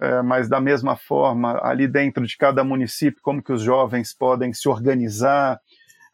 É, 0.00 0.22
mas 0.22 0.48
da 0.48 0.60
mesma 0.60 0.96
forma, 0.96 1.58
ali 1.62 1.88
dentro 1.88 2.24
de 2.24 2.36
cada 2.36 2.62
município, 2.62 3.20
como 3.20 3.42
que 3.42 3.52
os 3.52 3.62
jovens 3.62 4.14
podem 4.14 4.52
se 4.52 4.68
organizar 4.68 5.60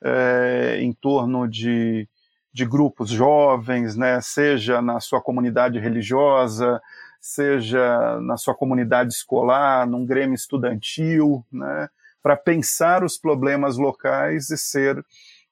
é, 0.03 0.79
em 0.81 0.93
torno 0.95 1.47
de, 1.47 2.09
de 2.53 2.64
grupos 2.64 3.11
jovens, 3.11 3.97
né? 3.97 4.18
seja 4.23 4.81
na 4.81 4.99
sua 4.99 5.21
comunidade 5.21 5.79
religiosa, 5.79 6.81
seja 7.21 8.18
na 8.23 8.37
sua 8.39 8.55
comunidade 8.55 9.12
escolar, 9.12 9.87
num 9.87 10.07
grêmio 10.07 10.35
estudantil, 10.35 11.45
né? 11.53 11.89
Para 12.23 12.37
pensar 12.37 13.03
os 13.03 13.18
problemas 13.18 13.77
locais 13.77 14.51
e 14.51 14.59
ser 14.59 15.05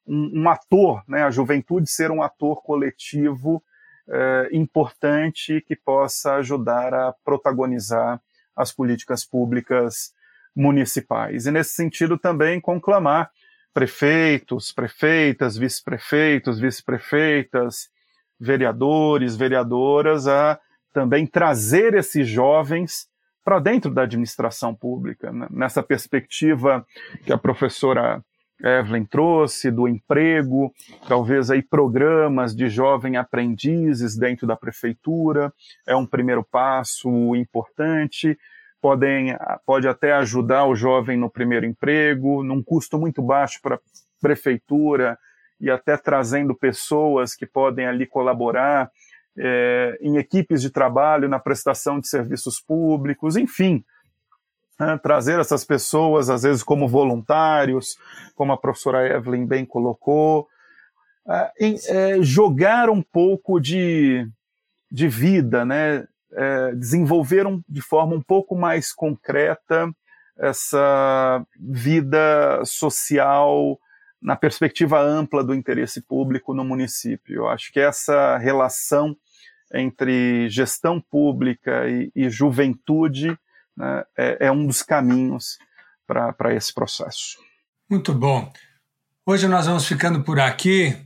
um, 0.06 0.42
um, 0.42 0.48
ator, 0.48 1.02
né, 1.06 1.22
a 1.22 1.30
juventude 1.30 1.90
ser 1.90 2.10
um 2.10 2.22
ator 2.22 2.62
coletivo 2.62 3.62
eh, 4.10 4.48
importante 4.52 5.60
que 5.66 5.76
possa 5.76 6.36
ajudar 6.36 6.94
a 6.94 7.14
protagonizar 7.24 8.20
as 8.56 8.72
políticas 8.72 9.24
públicas 9.24 10.12
municipais. 10.56 11.46
E 11.46 11.50
nesse 11.50 11.72
sentido 11.72 12.18
também 12.18 12.60
conclamar 12.60 13.30
prefeitos, 13.72 14.72
prefeitas, 14.72 15.56
vice-prefeitos, 15.56 16.58
vice-prefeitas, 16.58 17.88
vereadores, 18.40 19.36
vereadoras 19.36 20.26
a 20.26 20.58
também 20.92 21.26
trazer 21.26 21.94
esses 21.94 22.26
jovens 22.26 23.07
para 23.48 23.60
dentro 23.60 23.90
da 23.94 24.02
administração 24.02 24.74
pública. 24.74 25.32
Né? 25.32 25.46
Nessa 25.50 25.82
perspectiva 25.82 26.86
que 27.24 27.32
a 27.32 27.38
professora 27.38 28.22
Evelyn 28.62 29.06
trouxe, 29.06 29.70
do 29.70 29.88
emprego, 29.88 30.70
talvez 31.08 31.50
aí 31.50 31.62
programas 31.62 32.54
de 32.54 32.68
jovem 32.68 33.16
aprendizes 33.16 34.18
dentro 34.18 34.46
da 34.46 34.54
prefeitura, 34.54 35.50
é 35.86 35.96
um 35.96 36.04
primeiro 36.04 36.44
passo 36.44 37.08
importante, 37.36 38.38
podem, 38.82 39.34
pode 39.64 39.88
até 39.88 40.12
ajudar 40.12 40.66
o 40.66 40.76
jovem 40.76 41.16
no 41.16 41.30
primeiro 41.30 41.64
emprego, 41.64 42.44
num 42.44 42.62
custo 42.62 42.98
muito 42.98 43.22
baixo 43.22 43.60
para 43.62 43.76
a 43.76 43.80
prefeitura, 44.20 45.18
e 45.58 45.70
até 45.70 45.96
trazendo 45.96 46.54
pessoas 46.54 47.34
que 47.34 47.46
podem 47.46 47.86
ali 47.86 48.06
colaborar 48.06 48.90
é, 49.38 49.98
em 50.00 50.16
equipes 50.16 50.60
de 50.60 50.70
trabalho, 50.70 51.28
na 51.28 51.38
prestação 51.38 52.00
de 52.00 52.08
serviços 52.08 52.60
públicos, 52.60 53.36
enfim, 53.36 53.84
né, 54.78 54.98
trazer 55.02 55.38
essas 55.38 55.64
pessoas, 55.64 56.28
às 56.28 56.42
vezes 56.42 56.62
como 56.62 56.88
voluntários, 56.88 57.96
como 58.34 58.52
a 58.52 58.56
professora 58.56 59.06
Evelyn 59.06 59.46
bem 59.46 59.64
colocou, 59.64 60.48
é, 61.28 61.52
é, 61.88 62.22
jogar 62.22 62.90
um 62.90 63.02
pouco 63.02 63.60
de, 63.60 64.28
de 64.90 65.08
vida, 65.08 65.64
né, 65.64 66.06
é, 66.32 66.74
desenvolver 66.74 67.44
de 67.68 67.80
forma 67.80 68.14
um 68.14 68.22
pouco 68.22 68.56
mais 68.56 68.92
concreta 68.92 69.90
essa 70.36 71.44
vida 71.58 72.62
social 72.64 73.78
na 74.20 74.36
perspectiva 74.36 75.00
ampla 75.00 75.42
do 75.42 75.54
interesse 75.54 76.00
público 76.00 76.54
no 76.54 76.64
município. 76.64 77.36
Eu 77.36 77.48
acho 77.48 77.72
que 77.72 77.80
essa 77.80 78.36
relação 78.38 79.16
entre 79.72 80.48
gestão 80.48 81.00
pública 81.00 81.88
e, 81.88 82.10
e 82.14 82.30
juventude 82.30 83.38
né, 83.76 84.04
é, 84.16 84.46
é 84.46 84.52
um 84.52 84.66
dos 84.66 84.82
caminhos 84.82 85.58
para 86.06 86.54
esse 86.54 86.72
processo. 86.72 87.38
Muito 87.88 88.14
bom. 88.14 88.50
Hoje 89.24 89.46
nós 89.46 89.66
vamos 89.66 89.86
ficando 89.86 90.22
por 90.22 90.40
aqui. 90.40 90.96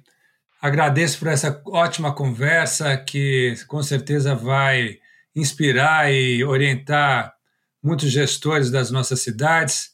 Agradeço 0.61 1.19
por 1.19 1.29
essa 1.29 1.61
ótima 1.67 2.15
conversa 2.15 2.97
que 2.97 3.55
com 3.67 3.83
certeza 3.83 4.35
vai 4.35 4.99
inspirar 5.35 6.13
e 6.13 6.45
orientar 6.45 7.35
muitos 7.83 8.11
gestores 8.11 8.71
das 8.71 8.91
nossas 8.91 9.21
cidades. 9.21 9.91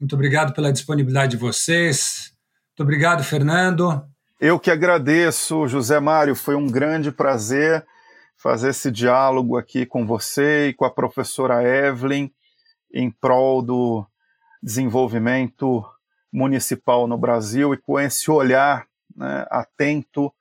Muito 0.00 0.14
obrigado 0.14 0.54
pela 0.54 0.72
disponibilidade 0.72 1.32
de 1.32 1.36
vocês. 1.36 2.32
Muito 2.70 2.82
obrigado, 2.86 3.22
Fernando. 3.22 4.02
Eu 4.40 4.58
que 4.58 4.70
agradeço, 4.70 5.66
José 5.66 5.98
Mário. 5.98 6.34
Foi 6.34 6.54
um 6.54 6.68
grande 6.68 7.10
prazer 7.10 7.84
fazer 8.38 8.70
esse 8.70 8.90
diálogo 8.90 9.56
aqui 9.58 9.84
com 9.84 10.06
você 10.06 10.68
e 10.68 10.74
com 10.74 10.84
a 10.84 10.90
professora 10.90 11.62
Evelyn 11.62 12.30
em 12.92 13.10
prol 13.10 13.60
do 13.60 14.06
desenvolvimento 14.62 15.84
municipal 16.32 17.06
no 17.06 17.18
Brasil 17.18 17.74
e 17.74 17.76
com 17.76 17.98
esse 17.98 18.30
olhar 18.30 18.86
né, 19.14 19.46
atento 19.50 20.32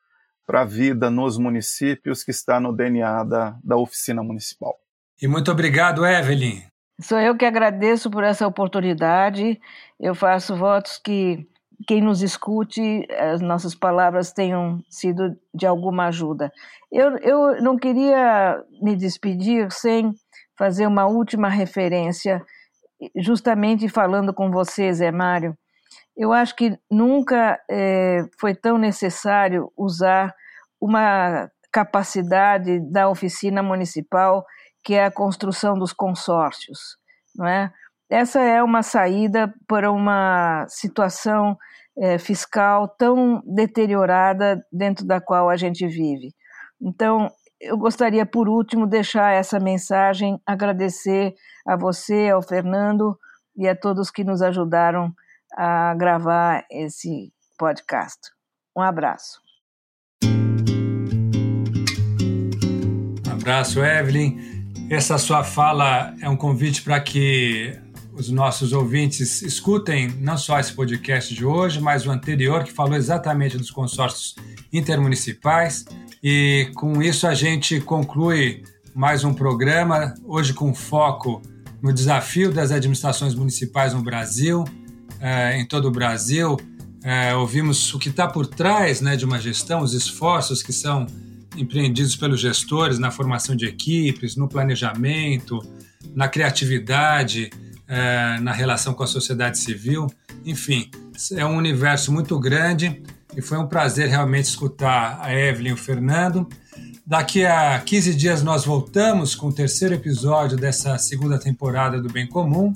para 0.45 0.61
a 0.61 0.65
vida 0.65 1.09
nos 1.09 1.37
municípios 1.37 2.23
que 2.23 2.31
está 2.31 2.59
no 2.59 2.71
DNA 2.71 3.23
da, 3.23 3.57
da 3.63 3.75
oficina 3.75 4.23
municipal. 4.23 4.77
E 5.21 5.27
muito 5.27 5.51
obrigado, 5.51 6.05
Evelyn. 6.05 6.61
Sou 7.01 7.19
eu 7.19 7.35
que 7.35 7.45
agradeço 7.45 8.09
por 8.09 8.23
essa 8.23 8.47
oportunidade. 8.47 9.59
Eu 9.99 10.15
faço 10.15 10.55
votos 10.55 10.97
que 10.97 11.47
quem 11.85 12.01
nos 12.01 12.21
escute, 12.21 13.05
as 13.11 13.41
nossas 13.41 13.75
palavras 13.75 14.31
tenham 14.31 14.81
sido 14.89 15.35
de 15.53 15.67
alguma 15.67 16.07
ajuda. 16.07 16.51
Eu, 16.91 17.17
eu 17.17 17.61
não 17.61 17.77
queria 17.77 18.63
me 18.81 18.95
despedir 18.95 19.71
sem 19.71 20.13
fazer 20.57 20.87
uma 20.87 21.05
última 21.05 21.49
referência, 21.49 22.41
justamente 23.15 23.87
falando 23.87 24.33
com 24.33 24.49
você, 24.49 24.91
Zé 24.91 25.11
Mário. 25.11 25.55
Eu 26.15 26.33
acho 26.33 26.55
que 26.55 26.75
nunca 26.89 27.59
é, 27.69 28.23
foi 28.39 28.55
tão 28.55 28.77
necessário 28.77 29.71
usar 29.77 30.33
uma 30.81 31.47
capacidade 31.71 32.79
da 32.91 33.07
oficina 33.07 33.61
municipal, 33.61 34.43
que 34.83 34.95
é 34.95 35.05
a 35.05 35.11
construção 35.11 35.77
dos 35.77 35.93
consórcios, 35.93 36.97
não 37.35 37.45
é? 37.45 37.71
Essa 38.09 38.41
é 38.41 38.63
uma 38.63 38.83
saída 38.83 39.53
para 39.67 39.91
uma 39.91 40.65
situação 40.69 41.57
é, 41.97 42.17
fiscal 42.17 42.87
tão 42.87 43.41
deteriorada 43.45 44.63
dentro 44.71 45.05
da 45.05 45.19
qual 45.19 45.49
a 45.49 45.57
gente 45.57 45.85
vive. 45.85 46.33
Então, 46.81 47.29
eu 47.59 47.77
gostaria, 47.77 48.25
por 48.25 48.47
último, 48.47 48.87
deixar 48.87 49.33
essa 49.33 49.59
mensagem, 49.59 50.39
agradecer 50.45 51.33
a 51.67 51.75
você, 51.75 52.29
ao 52.29 52.41
Fernando 52.41 53.17
e 53.57 53.67
a 53.67 53.75
todos 53.75 54.11
que 54.11 54.23
nos 54.23 54.41
ajudaram 54.41 55.11
a 55.55 55.93
gravar 55.95 56.63
esse 56.71 57.33
podcast. 57.57 58.19
Um 58.75 58.81
abraço. 58.81 59.41
Um 63.27 63.31
abraço, 63.31 63.83
Evelyn. 63.83 64.37
Essa 64.89 65.17
sua 65.17 65.43
fala 65.43 66.13
é 66.21 66.29
um 66.29 66.37
convite 66.37 66.83
para 66.83 67.01
que 67.01 67.77
os 68.17 68.29
nossos 68.29 68.73
ouvintes 68.73 69.43
escutem 69.43 70.07
não 70.19 70.37
só 70.37 70.59
esse 70.59 70.73
podcast 70.73 71.33
de 71.33 71.45
hoje, 71.45 71.79
mas 71.79 72.07
o 72.07 72.11
anterior, 72.11 72.63
que 72.63 72.71
falou 72.71 72.95
exatamente 72.95 73.57
dos 73.57 73.69
consórcios 73.69 74.35
intermunicipais. 74.73 75.85
E 76.23 76.71
com 76.75 77.01
isso 77.01 77.27
a 77.27 77.35
gente 77.35 77.79
conclui 77.79 78.63
mais 78.95 79.23
um 79.23 79.33
programa, 79.33 80.15
hoje 80.25 80.51
com 80.51 80.73
foco 80.73 81.41
no 81.79 81.93
desafio 81.93 82.51
das 82.51 82.71
administrações 82.71 83.35
municipais 83.35 83.93
no 83.93 84.01
Brasil, 84.01 84.63
eh, 85.19 85.59
em 85.59 85.65
todo 85.67 85.87
o 85.87 85.91
Brasil. 85.91 86.57
Eh, 87.03 87.35
ouvimos 87.35 87.93
o 87.93 87.99
que 87.99 88.09
está 88.09 88.27
por 88.27 88.47
trás 88.47 88.99
né, 88.99 89.15
de 89.15 89.25
uma 89.25 89.39
gestão, 89.39 89.81
os 89.81 89.93
esforços 89.93 90.63
que 90.63 90.73
são 90.73 91.05
empreendidos 91.55 92.15
pelos 92.15 92.39
gestores 92.39 92.97
na 92.97 93.11
formação 93.11 93.55
de 93.55 93.65
equipes, 93.65 94.35
no 94.35 94.47
planejamento, 94.47 95.59
na 96.15 96.27
criatividade, 96.27 97.51
é, 97.87 98.39
na 98.41 98.51
relação 98.51 98.93
com 98.93 99.03
a 99.03 99.07
sociedade 99.07 99.57
civil. 99.57 100.07
Enfim, 100.45 100.89
é 101.33 101.45
um 101.45 101.55
universo 101.55 102.11
muito 102.11 102.39
grande 102.39 103.01
e 103.35 103.41
foi 103.41 103.57
um 103.57 103.67
prazer 103.67 104.09
realmente 104.09 104.45
escutar 104.45 105.19
a 105.21 105.33
Evelyn 105.33 105.69
e 105.69 105.73
o 105.73 105.77
Fernando. 105.77 106.47
Daqui 107.05 107.45
a 107.45 107.79
15 107.79 108.15
dias 108.15 108.43
nós 108.43 108.65
voltamos 108.65 109.33
com 109.33 109.47
o 109.47 109.53
terceiro 109.53 109.93
episódio 109.93 110.57
dessa 110.57 110.97
segunda 110.97 111.39
temporada 111.39 112.01
do 112.01 112.11
Bem 112.11 112.27
Comum. 112.27 112.73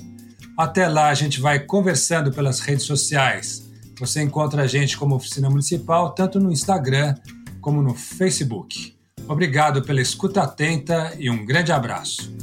Até 0.58 0.88
lá 0.88 1.10
a 1.10 1.14
gente 1.14 1.42
vai 1.42 1.60
conversando 1.60 2.32
pelas 2.32 2.60
redes 2.60 2.86
sociais. 2.86 3.70
Você 4.00 4.22
encontra 4.22 4.64
a 4.64 4.68
gente 4.68 4.98
como 4.98 5.16
Oficina 5.16 5.50
Municipal 5.50 6.12
tanto 6.12 6.40
no 6.40 6.52
Instagram 6.52 7.16
como 7.60 7.82
no 7.82 7.94
Facebook. 7.94 8.96
Obrigado 9.28 9.82
pela 9.82 10.02
escuta 10.02 10.42
atenta 10.42 11.14
e 11.18 11.30
um 11.30 11.46
grande 11.46 11.72
abraço. 11.72 12.34